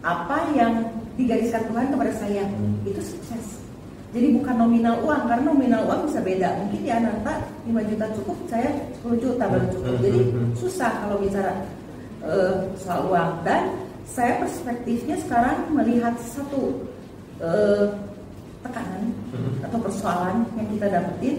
apa 0.00 0.38
yang 0.54 0.88
digariskan 1.18 1.66
Tuhan 1.68 1.90
kepada 1.90 2.12
saya 2.14 2.46
hmm. 2.46 2.86
itu 2.86 3.02
sukses 3.02 3.58
jadi 4.08 4.32
bukan 4.40 4.56
nominal 4.56 4.96
uang 5.04 5.22
karena 5.28 5.44
nominal 5.44 5.82
uang 5.84 6.00
bisa 6.08 6.20
beda 6.24 6.48
mungkin 6.64 6.80
di 6.80 6.90
Ananta 6.90 7.44
5 7.68 7.90
juta 7.92 8.06
cukup 8.16 8.38
saya 8.48 8.70
10 9.04 9.20
juta 9.20 9.44
baru 9.44 9.66
hmm. 9.66 9.74
cukup 9.76 9.94
jadi 10.00 10.20
hmm. 10.24 10.50
susah 10.56 10.92
kalau 11.04 11.16
bicara 11.20 11.52
uh, 12.24 12.54
soal 12.80 13.00
uang 13.12 13.30
dan 13.44 13.62
saya 14.08 14.40
perspektifnya 14.40 15.20
sekarang 15.20 15.68
melihat 15.74 16.16
satu 16.24 16.80
uh, 17.44 17.92
tekanan 18.64 19.12
hmm. 19.34 19.66
atau 19.68 19.78
persoalan 19.84 20.48
yang 20.56 20.68
kita 20.72 20.86
dapetin 20.88 21.36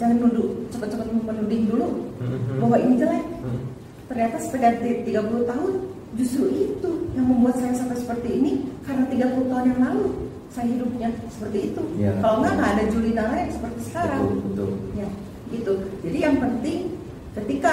jangan 0.00 0.16
duduk 0.26 0.48
cepat-cepat 0.72 1.06
menuding 1.12 1.70
dulu 1.70 1.88
hmm. 2.22 2.58
bahwa 2.64 2.76
ini 2.80 2.94
jelek 2.98 3.24
hmm. 3.44 3.73
Ternyata 4.08 4.36
setelah 4.40 4.72
30 4.80 5.50
tahun 5.50 5.72
justru 6.14 6.44
itu 6.52 6.90
yang 7.14 7.26
membuat 7.26 7.56
saya 7.58 7.74
sampai 7.74 7.98
seperti 7.98 8.28
ini 8.38 8.52
karena 8.86 9.04
30 9.10 9.50
tahun 9.50 9.66
yang 9.74 9.80
lalu 9.82 10.06
saya 10.54 10.66
hidupnya 10.70 11.08
seperti 11.34 11.58
itu 11.74 11.82
ya. 11.98 12.14
kalau 12.22 12.46
nggak 12.46 12.54
nggak 12.54 12.70
ada 12.78 12.84
Juli 12.86 13.10
Nala 13.10 13.34
yang 13.42 13.52
seperti 13.52 13.80
sekarang 13.90 14.22
betul, 14.22 14.38
betul. 14.46 14.70
ya 14.94 15.08
gitu 15.50 15.72
jadi 16.06 16.18
yang 16.30 16.36
penting 16.38 16.78
ketika 17.34 17.72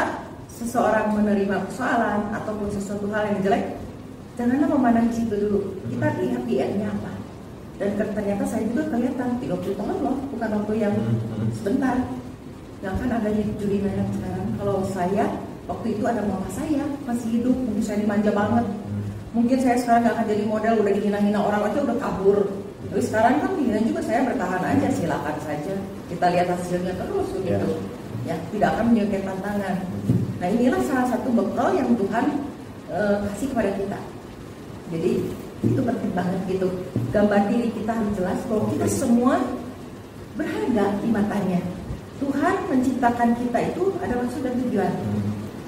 seseorang 0.50 1.14
menerima 1.14 1.70
persoalan 1.70 2.34
ataupun 2.34 2.68
sesuatu 2.74 3.06
hal 3.14 3.30
yang 3.30 3.40
jelek 3.46 3.66
janganlah 4.34 4.70
memandang 4.74 5.08
situ 5.14 5.36
dulu 5.38 5.60
kita 5.94 6.08
hmm. 6.10 6.20
lihat 6.26 6.42
di 6.50 6.56
nya 6.82 6.90
apa 6.90 7.14
dan 7.78 7.90
ternyata 7.98 8.44
saya 8.46 8.64
juga 8.70 8.94
kelihatan 8.94 9.30
30 9.42 9.78
tahun 9.78 9.98
loh 10.06 10.18
bukan 10.34 10.50
waktu 10.62 10.74
yang 10.82 10.94
hmm, 10.94 11.18
hmm. 11.18 11.50
sebentar 11.54 11.96
yang 12.82 12.98
kan 12.98 13.10
adanya 13.14 13.46
Julina 13.62 13.90
yang 13.94 14.10
sekarang 14.10 14.48
kalau 14.58 14.78
saya 14.90 15.26
waktu 15.72 15.88
itu 15.96 16.04
ada 16.04 16.22
mama 16.28 16.48
saya 16.52 16.84
masih 17.08 17.40
hidup 17.40 17.56
mungkin 17.56 17.84
saya 17.84 17.98
dimanja 18.04 18.32
banget. 18.36 18.66
Hmm. 18.68 19.04
mungkin 19.32 19.58
saya 19.64 19.80
sekarang 19.80 20.04
gak 20.04 20.16
akan 20.20 20.28
jadi 20.28 20.44
model 20.44 20.74
udah 20.84 20.94
dihina-hina 21.00 21.40
orang 21.40 21.62
aja 21.72 21.80
udah 21.88 21.98
kabur. 22.04 22.40
Tapi 22.92 23.02
sekarang 23.08 23.34
kan 23.40 23.52
dihina 23.56 23.80
juga 23.88 24.02
saya 24.04 24.20
bertahan 24.28 24.64
aja 24.68 24.88
silakan 24.92 25.38
saja. 25.48 25.76
Kita 26.12 26.26
lihat 26.28 26.48
hasilnya 26.52 26.94
terus 27.00 27.28
begitu 27.32 27.70
yeah. 28.28 28.36
ya 28.36 28.36
tidak 28.52 28.70
akan 28.76 28.86
menyukai 28.92 29.24
tantangan. 29.24 29.76
Nah 30.44 30.48
inilah 30.52 30.82
salah 30.84 31.08
satu 31.08 31.30
bekal 31.32 31.72
yang 31.72 31.90
Tuhan 31.96 32.26
uh, 32.92 33.16
kasih 33.32 33.48
kepada 33.56 33.72
kita. 33.80 34.00
Jadi 34.92 35.12
itu 35.62 35.80
penting 35.80 36.12
banget 36.12 36.40
gitu. 36.52 36.68
Gambar 37.16 37.42
diri 37.48 37.72
kita 37.72 37.92
harus 37.96 38.12
jelas 38.20 38.40
bahwa 38.52 38.64
kita 38.76 38.88
semua 38.92 39.40
berharga 40.36 40.86
di 41.00 41.08
matanya. 41.08 41.62
Tuhan 42.20 42.56
menciptakan 42.70 43.30
kita 43.40 43.60
itu 43.74 43.84
ada 43.98 44.14
maksud 44.20 44.42
dan 44.46 44.54
tujuan 44.68 44.94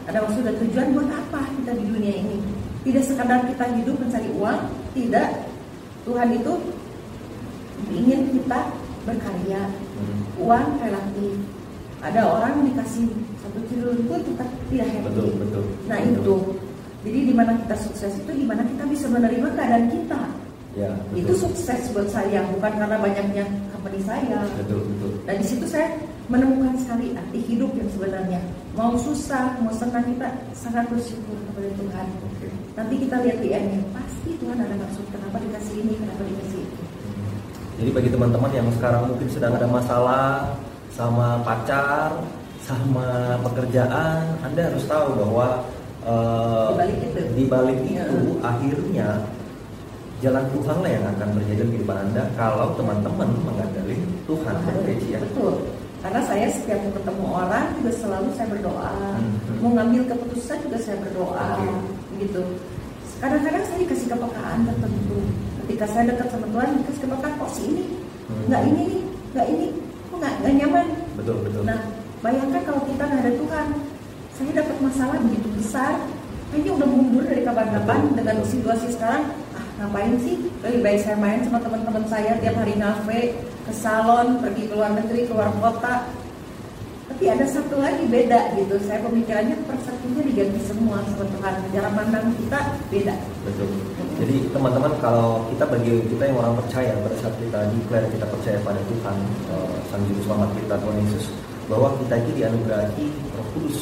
ada 0.10 0.18
maksud 0.24 0.44
dan 0.44 0.56
tujuan 0.60 0.88
buat 0.96 1.10
apa 1.10 1.42
kita 1.62 1.72
di 1.80 1.84
dunia 1.88 2.14
ini 2.24 2.38
tidak 2.84 3.04
sekadar 3.08 3.40
kita 3.48 3.66
hidup 3.80 3.96
mencari 4.00 4.30
uang 4.36 4.60
tidak 4.92 5.30
Tuhan 6.04 6.30
itu 6.36 6.54
ingin 7.92 8.22
kita 8.36 8.60
berkarya 9.08 9.62
uang 10.40 10.68
relatif 10.84 11.34
ada 12.04 12.22
orang 12.28 12.68
dikasih 12.68 13.08
satu 13.40 13.60
triliun 13.72 14.04
pun 14.08 14.20
kita 14.20 14.44
tidak 14.68 14.88
happy 14.92 15.08
betul, 15.08 15.30
betul, 15.40 15.64
nah 15.88 16.00
betul. 16.00 16.16
itu 16.20 16.36
jadi 17.04 17.20
di 17.28 17.34
mana 17.36 17.52
kita 17.60 17.76
sukses 17.84 18.16
itu 18.16 18.32
di 18.32 18.46
mana 18.48 18.64
kita 18.64 18.84
bisa 18.88 19.12
menerima 19.12 19.48
keadaan 19.60 19.86
kita. 19.92 20.22
Ya, 20.74 20.90
betul. 21.12 21.20
Itu 21.20 21.34
sukses 21.36 21.92
buat 21.92 22.08
saya, 22.08 22.40
bukan 22.56 22.72
karena 22.80 22.98
banyaknya 22.98 23.46
company 23.76 24.00
saya. 24.08 24.40
Betul, 24.56 24.88
betul. 24.88 25.12
Dan 25.28 25.36
di 25.44 25.46
situ 25.46 25.66
saya 25.68 25.92
menemukan 26.32 26.76
sekali 26.80 27.12
arti 27.12 27.40
hidup 27.44 27.72
yang 27.76 27.90
sebenarnya. 27.92 28.40
Mau 28.74 28.96
susah, 28.96 29.60
mau 29.60 29.74
senang 29.76 30.08
kita 30.08 30.30
sangat 30.56 30.88
bersyukur 30.88 31.36
kepada 31.52 31.70
Tuhan. 31.76 32.08
Nanti 32.74 32.96
kita 32.98 33.16
lihat 33.22 33.38
di 33.44 33.50
endnya, 33.52 33.82
pasti 33.92 34.32
Tuhan 34.40 34.58
ada 34.58 34.76
maksud 34.80 35.06
kenapa 35.12 35.38
dikasih 35.44 35.76
ini, 35.84 35.94
kenapa 36.00 36.22
dikasih 36.24 36.60
itu. 36.64 36.82
Jadi 37.74 37.90
bagi 37.90 38.10
teman-teman 38.14 38.52
yang 38.54 38.68
sekarang 38.78 39.02
mungkin 39.12 39.28
sedang 39.28 39.54
ada 39.58 39.68
masalah 39.68 40.56
sama 40.94 41.42
pacar, 41.42 42.10
sama 42.64 43.36
pekerjaan, 43.44 44.40
Anda 44.46 44.72
harus 44.72 44.86
tahu 44.88 45.20
bahwa 45.20 45.68
uh, 46.08 46.72
di 47.36 47.44
balik 47.50 47.80
itu, 47.84 48.00
itu 48.00 48.00
ya. 48.00 48.06
akhirnya 48.46 49.10
jalan 50.24 50.46
Tuhan 50.56 50.78
lah 50.80 50.92
yang 50.92 51.06
akan 51.20 51.28
terjadi 51.36 51.62
di 51.68 51.70
kehidupan 51.76 51.98
anda 52.00 52.24
kalau 52.40 52.72
teman-teman 52.80 53.28
mengandalkan 53.44 54.00
Tuhan 54.24 54.56
ya. 55.12 55.20
betul 55.20 55.54
karena 56.04 56.20
saya 56.28 56.52
setiap 56.52 56.84
mau 56.84 56.92
ketemu 57.00 57.26
orang 57.32 57.66
juga 57.80 57.92
selalu 57.96 58.30
saya 58.36 58.48
berdoa. 58.52 58.92
Hmm. 58.92 59.32
mau 59.64 59.72
ngambil 59.72 60.04
keputusan 60.12 60.60
juga 60.68 60.78
saya 60.84 61.00
berdoa 61.00 61.48
okay. 61.56 62.20
gitu. 62.28 62.44
Kadang-kadang 63.24 63.64
saya 63.64 63.78
dikasih 63.88 64.08
kepekaan 64.12 64.60
tertentu. 64.68 65.20
Ketika 65.64 65.86
saya 65.88 66.04
dekat 66.12 66.28
sama 66.28 66.46
Tuhan 66.52 66.70
dikasih 66.84 67.02
kepekaan 67.08 67.34
kok 67.40 67.52
sini 67.56 67.84
hmm. 67.88 68.44
nggak 68.52 68.62
ini 68.68 68.82
nih 68.84 69.02
nggak 69.32 69.48
ini. 69.48 69.68
Kok 70.12 70.18
nggak 70.20 70.34
nggak 70.44 70.54
nyaman? 70.60 70.88
Betul 71.16 71.38
betul. 71.48 71.62
Nah 71.64 71.80
bayangkan 72.20 72.62
kalau 72.68 72.82
kita 72.84 73.04
nggak 73.08 73.22
ada 73.24 73.34
Tuhan. 73.40 73.68
Saya 74.34 74.52
dapat 74.60 74.78
masalah 74.84 75.18
begitu 75.24 75.48
besar. 75.56 75.96
Kayaknya 76.52 76.72
udah 76.84 76.90
mundur 76.92 77.24
dari 77.26 77.42
kapan-kapan 77.48 78.00
dengan 78.14 78.38
situasi 78.44 78.92
sekarang 78.92 79.26
ngapain 79.80 80.14
sih? 80.22 80.36
Lebih 80.62 80.80
baik 80.86 81.00
saya 81.02 81.18
main 81.18 81.42
sama 81.46 81.60
teman-teman 81.62 82.06
saya 82.06 82.38
tiap 82.40 82.56
hari 82.58 82.74
ngafe 82.78 83.34
ke 83.64 83.74
salon 83.74 84.38
pergi 84.44 84.70
ke 84.70 84.74
luar 84.76 84.92
negeri 84.94 85.26
keluar 85.26 85.50
kota. 85.58 86.08
Tapi 87.04 87.30
ada 87.30 87.46
satu 87.46 87.78
lagi 87.78 88.10
beda 88.10 88.58
gitu. 88.58 88.80
Saya 88.90 89.04
pemikirannya 89.06 89.60
persepsinya 89.70 90.24
diganti 90.24 90.60
semua 90.66 90.98
sama 91.06 91.26
Tuhan. 91.30 91.54
Cara 91.70 91.90
pandang 91.94 92.26
kita 92.42 92.60
beda. 92.90 93.16
Betul. 93.46 93.70
Jadi 94.18 94.36
teman-teman 94.50 94.94
kalau 94.98 95.46
kita 95.54 95.66
bagi 95.68 95.94
kita 96.10 96.24
yang 96.32 96.38
orang 96.42 96.56
percaya 96.58 96.94
pada 97.04 97.16
saat 97.22 97.36
kita 97.38 97.60
declare 97.70 98.08
kita 98.08 98.26
percaya 98.26 98.58
pada 98.66 98.82
Tuhan 98.88 99.16
uh, 99.52 99.76
sang 99.92 100.04
juru 100.10 100.22
selamat 100.26 100.50
kita 100.58 100.76
Tuhan 100.80 100.98
Yesus 101.06 101.26
bahwa 101.68 101.90
kita 102.02 102.14
ini 102.24 102.32
dianugerahi 102.40 103.06
Roh 103.36 103.48
Kudus. 103.56 103.80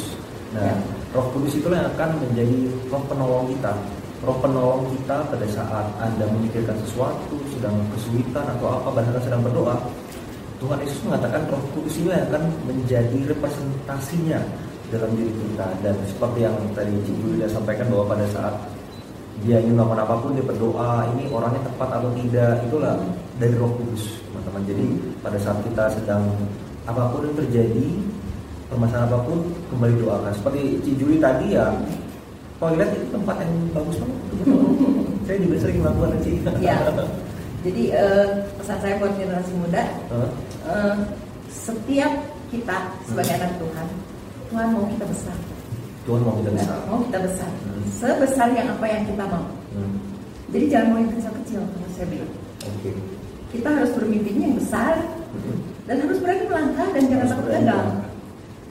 Nah, 0.52 0.64
ya. 0.68 0.76
Roh 1.16 1.28
Kudus 1.32 1.54
itulah 1.56 1.78
yang 1.84 1.90
akan 1.96 2.10
menjadi 2.20 2.58
roh 2.92 3.04
penolong 3.08 3.46
kita. 3.52 3.74
Roh 4.22 4.38
penolong 4.38 4.86
kita 4.94 5.18
pada 5.34 5.48
saat 5.50 5.86
Anda 5.98 6.30
memikirkan 6.30 6.78
sesuatu, 6.86 7.42
sedang 7.58 7.74
kesulitan 7.90 8.46
atau 8.54 8.78
apa, 8.78 9.02
bahkan 9.02 9.18
sedang 9.18 9.42
berdoa. 9.42 9.74
Tuhan 10.62 10.78
Yesus 10.86 11.02
mengatakan 11.10 11.50
Roh 11.50 11.58
Kudus 11.74 11.98
ini 11.98 12.14
akan 12.14 12.46
menjadi 12.70 13.34
representasinya 13.34 14.38
dalam 14.94 15.10
diri 15.18 15.34
kita 15.34 15.74
dan 15.82 15.98
seperti 16.06 16.46
yang 16.46 16.54
tadi 16.78 16.94
Cik 17.02 17.18
Julia 17.18 17.48
sampaikan 17.50 17.90
bahwa 17.90 18.14
pada 18.14 18.26
saat 18.30 18.54
dia 19.42 19.58
ingin 19.58 19.74
melakukan 19.74 20.06
apa 20.06 20.16
pun 20.22 20.38
dia 20.38 20.46
berdoa 20.46 21.10
ini 21.18 21.26
orangnya 21.34 21.66
tepat 21.66 21.90
atau 21.98 22.14
tidak 22.14 22.62
itulah 22.62 22.94
dari 23.42 23.56
Roh 23.58 23.74
Kudus 23.74 24.22
teman-teman 24.30 24.62
jadi 24.70 24.86
pada 25.26 25.38
saat 25.42 25.58
kita 25.66 25.84
sedang 25.98 26.30
apa 26.86 27.10
pun 27.10 27.26
yang 27.26 27.38
terjadi 27.42 27.88
permasalahan 28.70 29.10
apa 29.10 29.20
pun 29.26 29.38
kembali 29.74 29.96
doakan 29.98 30.34
seperti 30.38 30.62
Cijuli 30.86 31.18
tadi 31.18 31.58
ya 31.58 31.74
toilet 32.62 32.90
itu 32.94 33.06
tempat 33.10 33.36
yang 33.42 33.54
bagus 33.74 33.98
banget 33.98 34.20
saya 35.26 35.38
juga 35.42 35.56
sering 35.58 35.78
melakukan 35.82 36.20
sih 36.22 36.36
ya. 36.62 36.78
jadi 37.66 37.84
uh, 37.98 38.28
pesan 38.62 38.78
saya 38.86 38.94
buat 39.02 39.14
generasi 39.18 39.54
muda 39.58 39.84
huh? 40.14 40.30
uh, 40.70 40.96
setiap 41.50 42.14
kita 42.54 42.78
sebagai 43.10 43.34
hmm. 43.34 43.42
anak 43.42 43.54
Tuhan 43.58 43.88
Tuhan 44.54 44.68
mau 44.78 44.86
kita 44.86 45.06
besar 45.10 45.38
Tuhan 46.06 46.22
mau 46.22 46.36
kita 46.38 46.52
besar 46.54 46.78
mau 46.86 47.00
kita 47.02 47.20
besar 47.26 47.50
hmm. 47.50 47.84
sebesar 47.90 48.48
yang 48.54 48.68
apa 48.70 48.86
yang 48.86 49.04
kita 49.10 49.24
mau 49.26 49.46
hmm. 49.74 49.94
jadi 50.54 50.66
jangan 50.70 50.88
mau 50.94 51.00
yang 51.02 51.12
kecil-kecil 51.18 51.62
kalau 51.66 51.90
saya 51.98 52.08
bilang 52.14 52.32
okay. 52.62 52.94
kita 53.50 53.70
harus 53.74 53.92
bermimpinya 53.98 54.44
yang 54.46 54.58
besar 54.62 54.94
hmm. 55.34 55.58
dan 55.90 55.96
harus 56.06 56.18
berani 56.22 56.44
melangkah 56.46 56.88
dan 56.94 57.04
jangan 57.10 57.28
takut 57.34 57.50
gagal 57.50 57.86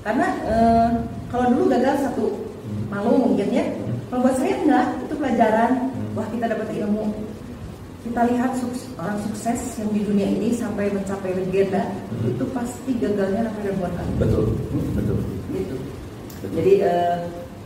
karena 0.01 0.27
eh, 0.49 0.89
kalau 1.29 1.47
dulu 1.53 1.65
gagal 1.69 1.95
satu 2.09 2.50
malu 2.91 3.31
mungkin 3.31 3.49
ya 3.55 3.65
kalau 4.11 4.27
buat 4.27 4.37
saya 4.37 4.55
enggak 4.61 4.87
itu 5.07 5.15
pelajaran 5.15 5.73
wah 6.19 6.27
kita 6.35 6.45
dapat 6.51 6.69
ilmu 6.75 7.05
kita 8.01 8.21
lihat 8.33 8.57
sukses, 8.57 8.89
orang 8.97 9.21
sukses 9.29 9.61
yang 9.77 9.93
di 9.93 10.01
dunia 10.03 10.29
ini 10.29 10.57
sampai 10.57 10.89
mencapai 10.91 11.37
legenda 11.37 11.85
hmm. 12.11 12.33
itu 12.35 12.45
pasti 12.51 12.91
gagalnya 12.99 13.47
apa 13.47 13.59
yang 13.63 13.77
buat 13.79 13.93
kami 13.95 14.13
betul 14.19 14.45
betul 14.99 15.19
gitu 15.55 15.77
betul. 16.43 16.51
jadi 16.59 16.73
eh, 16.83 17.17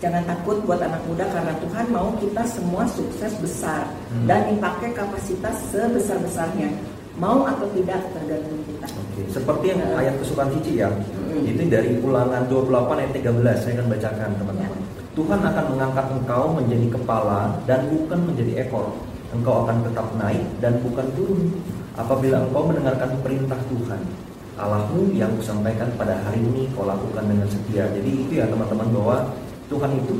jangan 0.02 0.22
takut 0.28 0.60
buat 0.68 0.82
anak 0.84 1.00
muda 1.08 1.24
karena 1.32 1.54
Tuhan 1.64 1.86
mau 1.88 2.12
kita 2.20 2.42
semua 2.44 2.84
sukses 2.92 3.32
besar 3.40 3.88
hmm. 4.12 4.26
dan 4.28 4.52
dipakai 4.52 4.92
kapasitas 4.92 5.56
sebesar 5.72 6.20
besarnya 6.20 6.68
mau 7.14 7.46
atau 7.46 7.70
tidak 7.78 8.02
tergantung 8.10 8.58
kita. 8.66 8.90
Oke. 8.90 9.22
Seperti 9.30 9.64
yang 9.70 9.80
uh, 9.86 10.02
ayat 10.02 10.18
kesukaan 10.18 10.50
Cici 10.58 10.82
ya, 10.82 10.90
hmm. 10.90 11.46
itu 11.46 11.62
dari 11.70 11.94
ulangan 12.02 12.42
28 12.50 12.74
ayat 12.98 13.12
13 13.14 13.62
saya 13.62 13.72
akan 13.78 13.86
bacakan 13.86 14.30
teman-teman. 14.34 14.80
Ya. 14.82 15.03
Tuhan 15.14 15.40
akan 15.46 15.64
mengangkat 15.70 16.06
engkau 16.10 16.44
menjadi 16.58 16.86
kepala 16.90 17.54
dan 17.70 17.86
bukan 17.86 18.18
menjadi 18.26 18.66
ekor. 18.66 18.90
Engkau 19.30 19.62
akan 19.62 19.86
tetap 19.86 20.10
naik 20.18 20.42
dan 20.58 20.82
bukan 20.82 21.06
turun 21.14 21.54
apabila 21.94 22.42
engkau 22.42 22.66
mendengarkan 22.66 23.10
perintah 23.22 23.58
Tuhan. 23.70 24.02
Allahmu 24.54 25.14
yang 25.14 25.34
kusampaikan 25.38 25.90
pada 25.94 26.18
hari 26.26 26.42
ini 26.42 26.66
kau 26.74 26.86
lakukan 26.86 27.26
dengan 27.30 27.46
setia. 27.46 27.90
Jadi 27.94 28.10
itu 28.26 28.32
ya 28.42 28.46
teman-teman 28.50 28.90
bahwa 28.90 29.16
Tuhan 29.70 29.90
itu 30.02 30.14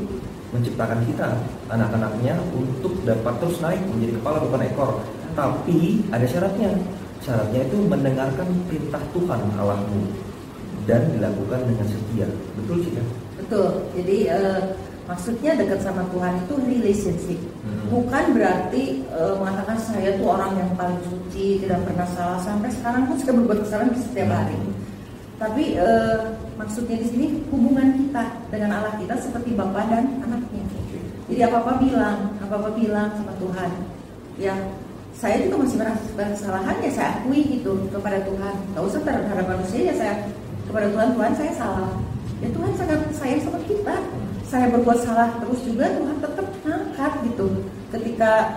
menciptakan 0.55 1.03
kita 1.07 1.27
anak-anaknya 1.67 2.39
untuk 2.55 2.95
dapat 3.03 3.35
terus 3.43 3.59
naik 3.59 3.83
menjadi 3.91 4.15
kepala 4.19 4.37
bukan 4.47 4.61
ekor. 4.63 4.91
Tapi 5.35 6.07
ada 6.11 6.23
syaratnya. 6.23 6.71
Syaratnya 7.19 7.67
itu 7.67 7.77
mendengarkan 7.83 8.47
perintah 8.71 9.03
Tuhan 9.11 9.39
Allahmu 9.59 10.03
dan 10.87 11.01
dilakukan 11.11 11.67
dengan 11.67 11.87
setia. 11.87 12.27
Betul 12.55 12.77
sih 12.85 12.93
ya? 12.95 13.03
Betul. 13.39 13.67
Jadi 13.97 14.17
uh, 14.31 14.61
maksudnya 15.05 15.53
dekat 15.57 15.79
sama 15.85 16.05
Tuhan 16.09 16.33
itu 16.45 16.53
relationship. 16.65 17.39
Hmm. 17.61 17.85
Bukan 17.93 18.23
berarti 18.33 19.05
uh, 19.13 19.37
mengatakan 19.37 19.77
saya 19.77 20.17
tuh 20.17 20.27
orang 20.33 20.57
yang 20.57 20.69
paling 20.73 20.99
suci, 21.05 21.61
tidak 21.61 21.85
pernah 21.85 22.07
salah 22.13 22.39
sampai 22.41 22.69
sekarang 22.73 23.05
pun 23.09 23.15
saya 23.21 23.33
berbuat 23.37 23.59
kesalahan 23.65 23.93
setiap 23.97 24.29
hmm. 24.29 24.37
hari. 24.37 24.59
Tapi 25.35 25.63
uh, 25.77 26.19
maksudnya 26.55 26.95
di 26.99 27.07
sini 27.11 27.25
hubungan 27.51 27.93
kita 27.99 28.23
dengan 28.49 28.69
Allah 28.81 28.95
kita 28.97 29.15
seperti 29.19 29.53
bapak 29.53 29.85
dan 29.91 30.05
anaknya. 30.25 30.65
Jadi 31.25 31.41
apa 31.41 31.57
apa 31.65 31.73
bilang, 31.81 32.37
apa 32.37 32.53
apa 32.53 32.69
bilang 32.77 33.09
sama 33.17 33.33
Tuhan, 33.41 33.71
ya 34.37 34.53
saya 35.15 35.41
juga 35.41 35.63
masih 35.63 35.77
merasa 35.79 36.05
kesalahan 36.13 36.75
ya 36.83 36.91
saya 36.91 37.09
akui 37.17 37.41
itu 37.61 37.71
kepada 37.89 38.19
Tuhan. 38.27 38.53
Gak 38.77 38.83
usah 38.83 39.01
terhadap 39.01 39.45
manusia 39.47 39.79
ya 39.89 39.93
saya 39.95 40.13
kepada 40.67 40.91
Tuhan 40.91 41.07
Tuhan 41.17 41.31
saya 41.33 41.51
salah. 41.55 41.91
Ya 42.43 42.49
Tuhan 42.51 42.71
sangat 42.77 42.99
sayang 43.15 43.41
sama 43.41 43.59
kita. 43.63 43.95
Saya 44.55 44.71
berbuat 44.71 45.03
salah 45.03 45.35
terus 45.43 45.59
juga 45.67 45.83
Tuhan 45.99 46.15
tetap 46.23 46.47
angkat 46.63 47.13
gitu. 47.27 47.43
Ketika 47.91 48.55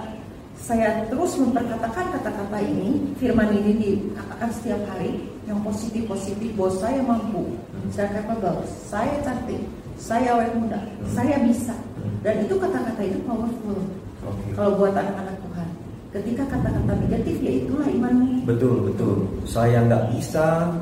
saya 0.55 1.03
terus 1.11 1.35
memperkatakan 1.35 2.15
kata-kata 2.15 2.59
ini, 2.63 3.03
firman 3.19 3.51
ini 3.51 3.75
dikatakan 3.75 4.47
setiap 4.55 4.79
hari 4.95 5.27
yang 5.51 5.59
positif-positif 5.67 6.55
bahwa 6.55 6.71
saya 6.79 7.03
mampu, 7.03 7.51
saya 7.91 8.15
capable, 8.15 8.63
saya 8.87 9.11
cantik, 9.27 9.59
saya 9.99 10.39
awet 10.39 10.55
muda, 10.55 10.79
saya 11.19 11.35
bisa. 11.43 11.75
Dan 12.23 12.47
itu 12.47 12.55
kata-kata 12.63 13.03
itu 13.03 13.19
powerful. 13.27 13.83
Okay. 14.23 14.55
Kalau 14.55 14.79
buat 14.79 14.95
anak-anak 14.95 15.35
Tuhan, 15.35 15.69
ketika 16.15 16.43
kata-kata 16.47 16.95
negatif 16.95 17.43
ya 17.43 17.53
itulah 17.59 17.91
imanmu. 17.91 18.47
Betul 18.47 18.87
betul. 18.87 19.27
Saya 19.51 19.83
nggak 19.83 20.15
bisa, 20.15 20.79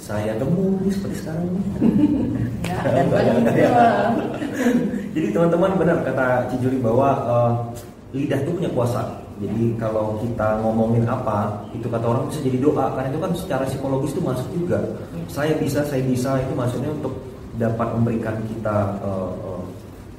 saya 0.00 0.32
temu 0.40 0.80
seperti 0.88 1.16
sekarang 1.20 1.44
ini. 1.52 1.62
ya, 3.60 3.70
Jadi 5.14 5.26
teman-teman 5.36 5.70
benar 5.76 5.98
kata 6.00 6.48
Cijuli 6.48 6.80
bahwa 6.80 7.08
uh, 7.28 7.52
lidah 8.16 8.40
itu 8.40 8.50
punya 8.56 8.70
kuasa. 8.72 9.04
Jadi 9.40 9.76
kalau 9.80 10.20
kita 10.20 10.60
ngomongin 10.60 11.04
apa, 11.08 11.64
itu 11.72 11.88
kata 11.88 12.04
orang 12.04 12.28
bisa 12.28 12.44
jadi 12.44 12.58
doa 12.60 12.92
karena 12.92 13.08
itu 13.08 13.20
kan 13.24 13.32
secara 13.32 13.64
psikologis 13.64 14.12
itu 14.12 14.20
masuk 14.20 14.48
juga. 14.52 14.78
Saya 15.32 15.56
bisa, 15.56 15.80
saya 15.88 16.04
bisa 16.04 16.36
itu 16.44 16.52
maksudnya 16.52 16.92
untuk 16.92 17.16
dapat 17.56 17.88
memberikan 17.96 18.36
kita 18.48 19.00
uh, 19.00 19.32
uh, 19.32 19.64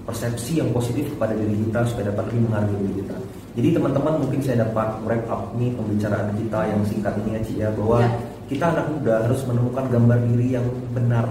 persepsi 0.09 0.57
yang 0.57 0.73
positif 0.73 1.05
kepada 1.13 1.37
diri 1.37 1.53
kita 1.69 1.85
supaya 1.85 2.09
dapat 2.09 2.33
lebih 2.33 2.41
menghargai 2.49 2.77
diri 2.81 2.93
kita. 3.05 3.17
Jadi 3.51 3.69
teman-teman 3.77 4.13
mungkin 4.25 4.39
saya 4.41 4.57
dapat 4.63 4.89
wrap 5.05 5.23
up 5.29 5.43
nih 5.59 5.69
pembicaraan 5.75 6.31
kita 6.39 6.59
yang 6.71 6.81
singkat 6.87 7.13
ini 7.21 7.29
ya 7.35 7.41
Ci 7.43 7.53
ya 7.59 7.69
bahwa 7.77 7.99
ya. 8.01 8.09
Kita 8.51 8.65
anak 8.67 8.85
muda 8.91 9.13
harus 9.23 9.41
menemukan 9.47 9.85
gambar 9.87 10.17
diri 10.27 10.47
yang 10.59 10.67
benar, 10.91 11.25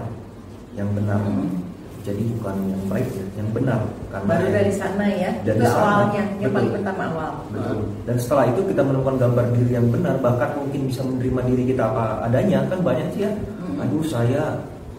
yang 0.73 0.89
benar. 0.97 1.21
Hmm. 1.21 1.69
Jadi 2.01 2.33
bukan 2.41 2.57
yang 2.65 2.83
baik 2.89 3.09
ya, 3.13 3.25
yang 3.37 3.49
benar. 3.53 3.81
Karena 4.09 4.25
baru 4.25 4.47
dari 4.49 4.73
sana 4.73 5.05
ya 5.05 5.31
dari 5.45 5.61
sana, 5.61 5.85
awalnya 5.85 6.25
yang 6.41 6.49
betul, 6.49 6.57
paling 6.57 6.73
pertama 6.81 7.03
awal. 7.13 7.33
Betul. 7.53 7.79
Dan 8.09 8.17
setelah 8.17 8.45
itu 8.49 8.61
kita 8.73 8.83
menemukan 8.89 9.17
gambar 9.21 9.45
diri 9.53 9.73
yang 9.77 9.89
benar 9.93 10.17
bahkan 10.25 10.51
mungkin 10.57 10.81
bisa 10.89 11.05
menerima 11.05 11.41
diri 11.53 11.63
kita 11.77 11.83
apa 11.93 12.05
adanya 12.25 12.59
kan 12.73 12.81
banyak 12.81 13.09
sih 13.13 13.29
ya. 13.29 13.33
Hmm. 13.37 13.85
aduh 13.85 14.05
saya 14.09 14.43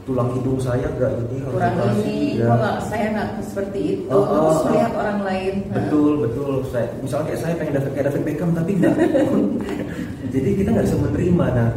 tulang 0.06 0.30
hidung 0.34 0.58
saya 0.62 0.86
gak 0.98 1.14
ini 1.26 1.38
kurang 1.46 1.78
ini 2.02 2.42
ya. 2.42 2.50
kok 2.50 2.90
saya 2.90 3.06
nggak 3.14 3.30
seperti 3.46 3.80
itu 4.02 4.10
oh, 4.10 4.18
oh, 4.18 4.26
terus 4.26 4.58
oh. 4.58 4.64
melihat 4.70 4.94
orang 4.94 5.20
lain. 5.26 5.54
Betul 5.74 6.12
betul. 6.22 6.54
Saya 6.70 6.86
misalnya 7.02 7.26
kayak 7.34 7.40
saya 7.42 7.54
pengen 7.58 7.74
dapat 7.82 7.92
kayak 7.98 8.06
David 8.14 8.24
Beckham 8.30 8.50
tapi 8.54 8.72
enggak 8.78 8.96
jadi 10.38 10.50
kita 10.54 10.70
nggak 10.70 10.86
bisa 10.86 10.98
menerima. 11.02 11.46
Nah 11.58 11.70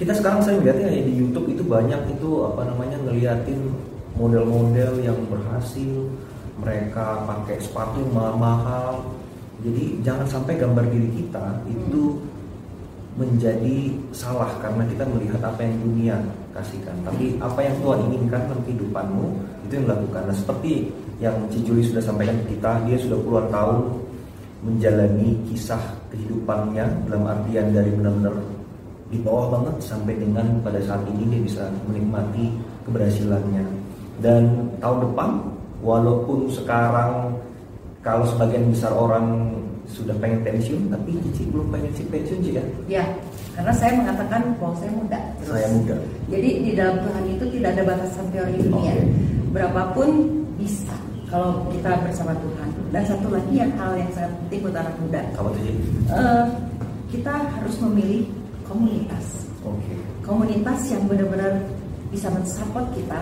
kita 0.00 0.16
sekarang 0.16 0.40
saya 0.40 0.56
melihatnya 0.56 0.88
ya 0.88 1.02
di 1.04 1.12
YouTube 1.12 1.52
itu 1.52 1.60
banyak 1.60 2.16
itu 2.16 2.48
apa 2.48 2.64
namanya 2.64 2.96
ngeliatin 3.04 3.68
model-model 4.16 4.96
yang 5.04 5.20
berhasil 5.28 6.08
mereka 6.56 7.20
pakai 7.28 7.60
sepatu 7.60 8.00
mahal-mahal 8.08 9.04
jadi 9.60 10.00
jangan 10.00 10.24
sampai 10.24 10.56
gambar 10.56 10.88
diri 10.88 11.20
kita 11.20 11.60
itu 11.68 12.16
menjadi 13.20 13.92
salah 14.16 14.48
karena 14.64 14.88
kita 14.88 15.04
melihat 15.04 15.44
apa 15.44 15.60
yang 15.60 15.76
dunia 15.84 16.16
kasihkan. 16.56 16.96
Tapi 17.04 17.36
apa 17.36 17.60
yang 17.60 17.76
Tuhan 17.84 18.00
inginkan 18.08 18.48
dalam 18.48 18.62
kehidupanmu 18.64 19.26
itu 19.68 19.72
yang 19.76 19.84
dilakukan. 19.84 20.22
Nah 20.32 20.36
seperti 20.36 20.88
yang 21.20 21.36
Cijuli 21.52 21.84
sudah 21.84 22.00
sampaikan 22.00 22.40
ke 22.40 22.56
kita 22.56 22.88
dia 22.88 22.96
sudah 22.96 23.20
puluhan 23.20 23.52
tahun 23.52 23.78
menjalani 24.64 25.36
kisah 25.52 25.82
kehidupannya 26.08 27.04
dalam 27.04 27.28
artian 27.28 27.76
dari 27.76 27.92
benar-benar 27.92 28.59
di 29.10 29.18
bawah 29.20 29.58
banget 29.58 29.76
sampai 29.82 30.14
dengan 30.16 30.62
pada 30.62 30.78
saat 30.86 31.02
ini 31.10 31.26
dia 31.26 31.40
bisa 31.42 31.62
menikmati 31.90 32.54
keberhasilannya. 32.86 33.66
Dan 34.22 34.70
tahun 34.78 35.10
depan 35.10 35.30
walaupun 35.82 36.46
sekarang 36.48 37.34
kalau 38.00 38.24
sebagian 38.24 38.70
besar 38.70 38.94
orang 38.94 39.58
sudah 39.90 40.14
pengen 40.22 40.46
pensiun 40.46 40.86
tapi 40.86 41.18
Cici 41.28 41.50
belum 41.50 41.74
pengen 41.74 41.90
si 41.98 42.06
pensiun 42.06 42.40
sih 42.46 42.54
ya? 42.54 42.64
Ya 42.86 43.04
karena 43.60 43.72
saya 43.74 43.92
mengatakan 43.98 44.40
bahwa 44.56 44.74
saya 44.78 44.92
muda. 44.94 45.18
Terus. 45.42 45.52
saya 45.52 45.68
muda. 45.74 45.96
Jadi 46.30 46.50
di 46.62 46.70
dalam 46.78 46.96
Tuhan 47.02 47.24
itu 47.28 47.44
tidak 47.58 47.70
ada 47.76 47.82
batasan 47.92 48.26
teori 48.30 48.54
dunia. 48.56 48.94
Okay. 48.94 49.04
berapapun 49.50 50.08
bisa 50.54 50.94
kalau 51.26 51.66
kita 51.74 51.90
bersama 52.06 52.32
Tuhan. 52.38 52.68
Dan 52.90 53.02
satu 53.06 53.28
lagi 53.30 53.54
yang 53.54 53.72
hal 53.74 53.98
yang 53.98 54.10
sangat 54.14 54.32
penting 54.46 54.60
buat 54.62 54.76
anak 54.78 54.94
muda. 55.02 55.22
Apa 55.34 55.48
tuh 55.52 55.62
uh, 56.14 56.46
kita 57.10 57.34
harus 57.36 57.74
memilih 57.82 58.22
komunitas 58.70 59.50
okay. 59.66 59.98
komunitas 60.22 60.80
yang 60.94 61.02
benar-benar 61.10 61.58
bisa 62.14 62.30
mensupport 62.30 62.86
kita 62.94 63.20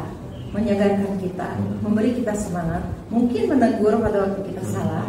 menyadarkan 0.52 1.20
kita, 1.20 1.48
memberi 1.84 2.10
kita 2.16 2.32
semangat, 2.32 2.80
mungkin 3.12 3.52
menegur 3.52 4.00
pada 4.00 4.28
waktu 4.28 4.40
kita 4.48 4.62
salah. 4.72 5.04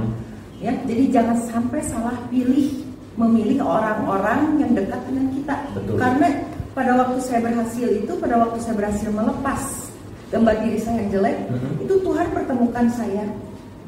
Ya, 0.60 0.76
jadi 0.84 1.04
jangan 1.08 1.38
sampai 1.48 1.80
salah 1.88 2.16
pilih 2.28 2.84
memilih 3.16 3.64
orang-orang 3.64 4.60
yang 4.60 4.72
dekat 4.76 5.00
dengan 5.08 5.32
kita. 5.32 5.56
Betul. 5.76 5.96
Karena 5.96 6.28
pada 6.76 6.92
waktu 7.00 7.20
saya 7.24 7.40
berhasil 7.44 7.88
itu, 7.88 8.12
pada 8.20 8.36
waktu 8.40 8.58
saya 8.60 8.76
berhasil 8.76 9.10
melepas 9.12 9.62
gambar 10.30 10.56
diri 10.64 10.80
saya 10.80 10.96
yang 11.04 11.10
jelek, 11.16 11.38
mm-hmm. 11.48 11.84
itu 11.88 11.94
Tuhan 12.04 12.28
pertemukan 12.36 12.86
saya 12.92 13.24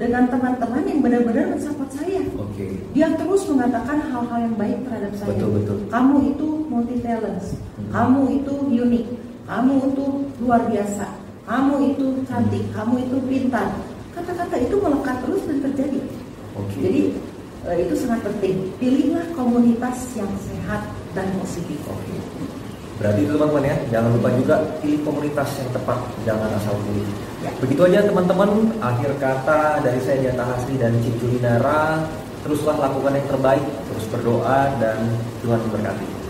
dengan 0.02 0.26
teman-teman 0.34 0.82
yang 0.90 1.00
benar-benar 1.06 1.46
mensupport 1.54 1.90
saya. 1.94 2.26
Okay. 2.26 2.74
Dia 2.98 3.14
terus 3.14 3.46
mengatakan 3.46 4.02
hal-hal 4.02 4.40
yang 4.50 4.56
baik 4.58 4.82
terhadap 4.90 5.14
saya. 5.14 5.30
Betul, 5.38 5.50
betul. 5.62 5.78
Kamu 5.94 6.16
itu 6.34 6.48
multi 6.66 6.96
talents, 7.06 7.54
mm-hmm. 7.54 7.92
kamu 7.94 8.22
itu 8.42 8.54
unik, 8.82 9.06
kamu 9.46 9.74
itu 9.94 10.06
luar 10.42 10.66
biasa 10.66 11.22
kamu 11.52 11.74
itu 11.96 12.06
cantik, 12.30 12.64
kamu 12.72 12.96
itu 13.04 13.18
pintar. 13.28 13.68
Kata-kata 14.16 14.56
itu 14.56 14.76
melekat 14.80 15.18
terus 15.26 15.44
dan 15.48 15.58
terjadi. 15.60 16.00
Okay. 16.56 16.80
Jadi 16.84 17.02
uh, 17.68 17.76
itu 17.76 17.94
sangat 18.00 18.24
penting. 18.24 18.72
Pilihlah 18.80 19.28
komunitas 19.36 19.98
yang 20.16 20.32
sehat 20.48 20.88
dan 21.12 21.28
positif. 21.40 21.80
Okay. 21.84 22.20
Berarti 23.02 23.22
teman-teman 23.26 23.64
ya, 23.66 23.76
jangan 23.90 24.10
lupa 24.14 24.30
juga 24.38 24.56
pilih 24.78 25.02
komunitas 25.02 25.50
yang 25.58 25.70
tepat, 25.74 26.00
jangan 26.22 26.50
asal 26.54 26.78
pilih. 26.86 27.08
Ya. 27.42 27.52
Begitu 27.58 27.82
aja 27.90 28.06
teman-teman, 28.06 28.70
akhir 28.78 29.18
kata 29.18 29.82
dari 29.82 29.98
saya 30.06 30.30
Jata 30.30 30.46
Hasri 30.46 30.78
dan 30.78 30.94
Cicu 31.02 31.26
Linara. 31.26 32.06
Teruslah 32.42 32.78
lakukan 32.78 33.18
yang 33.18 33.28
terbaik, 33.30 33.66
terus 33.90 34.06
berdoa 34.10 34.74
dan 34.82 34.98
Tuhan 35.46 35.62
memberkati. 35.62 36.21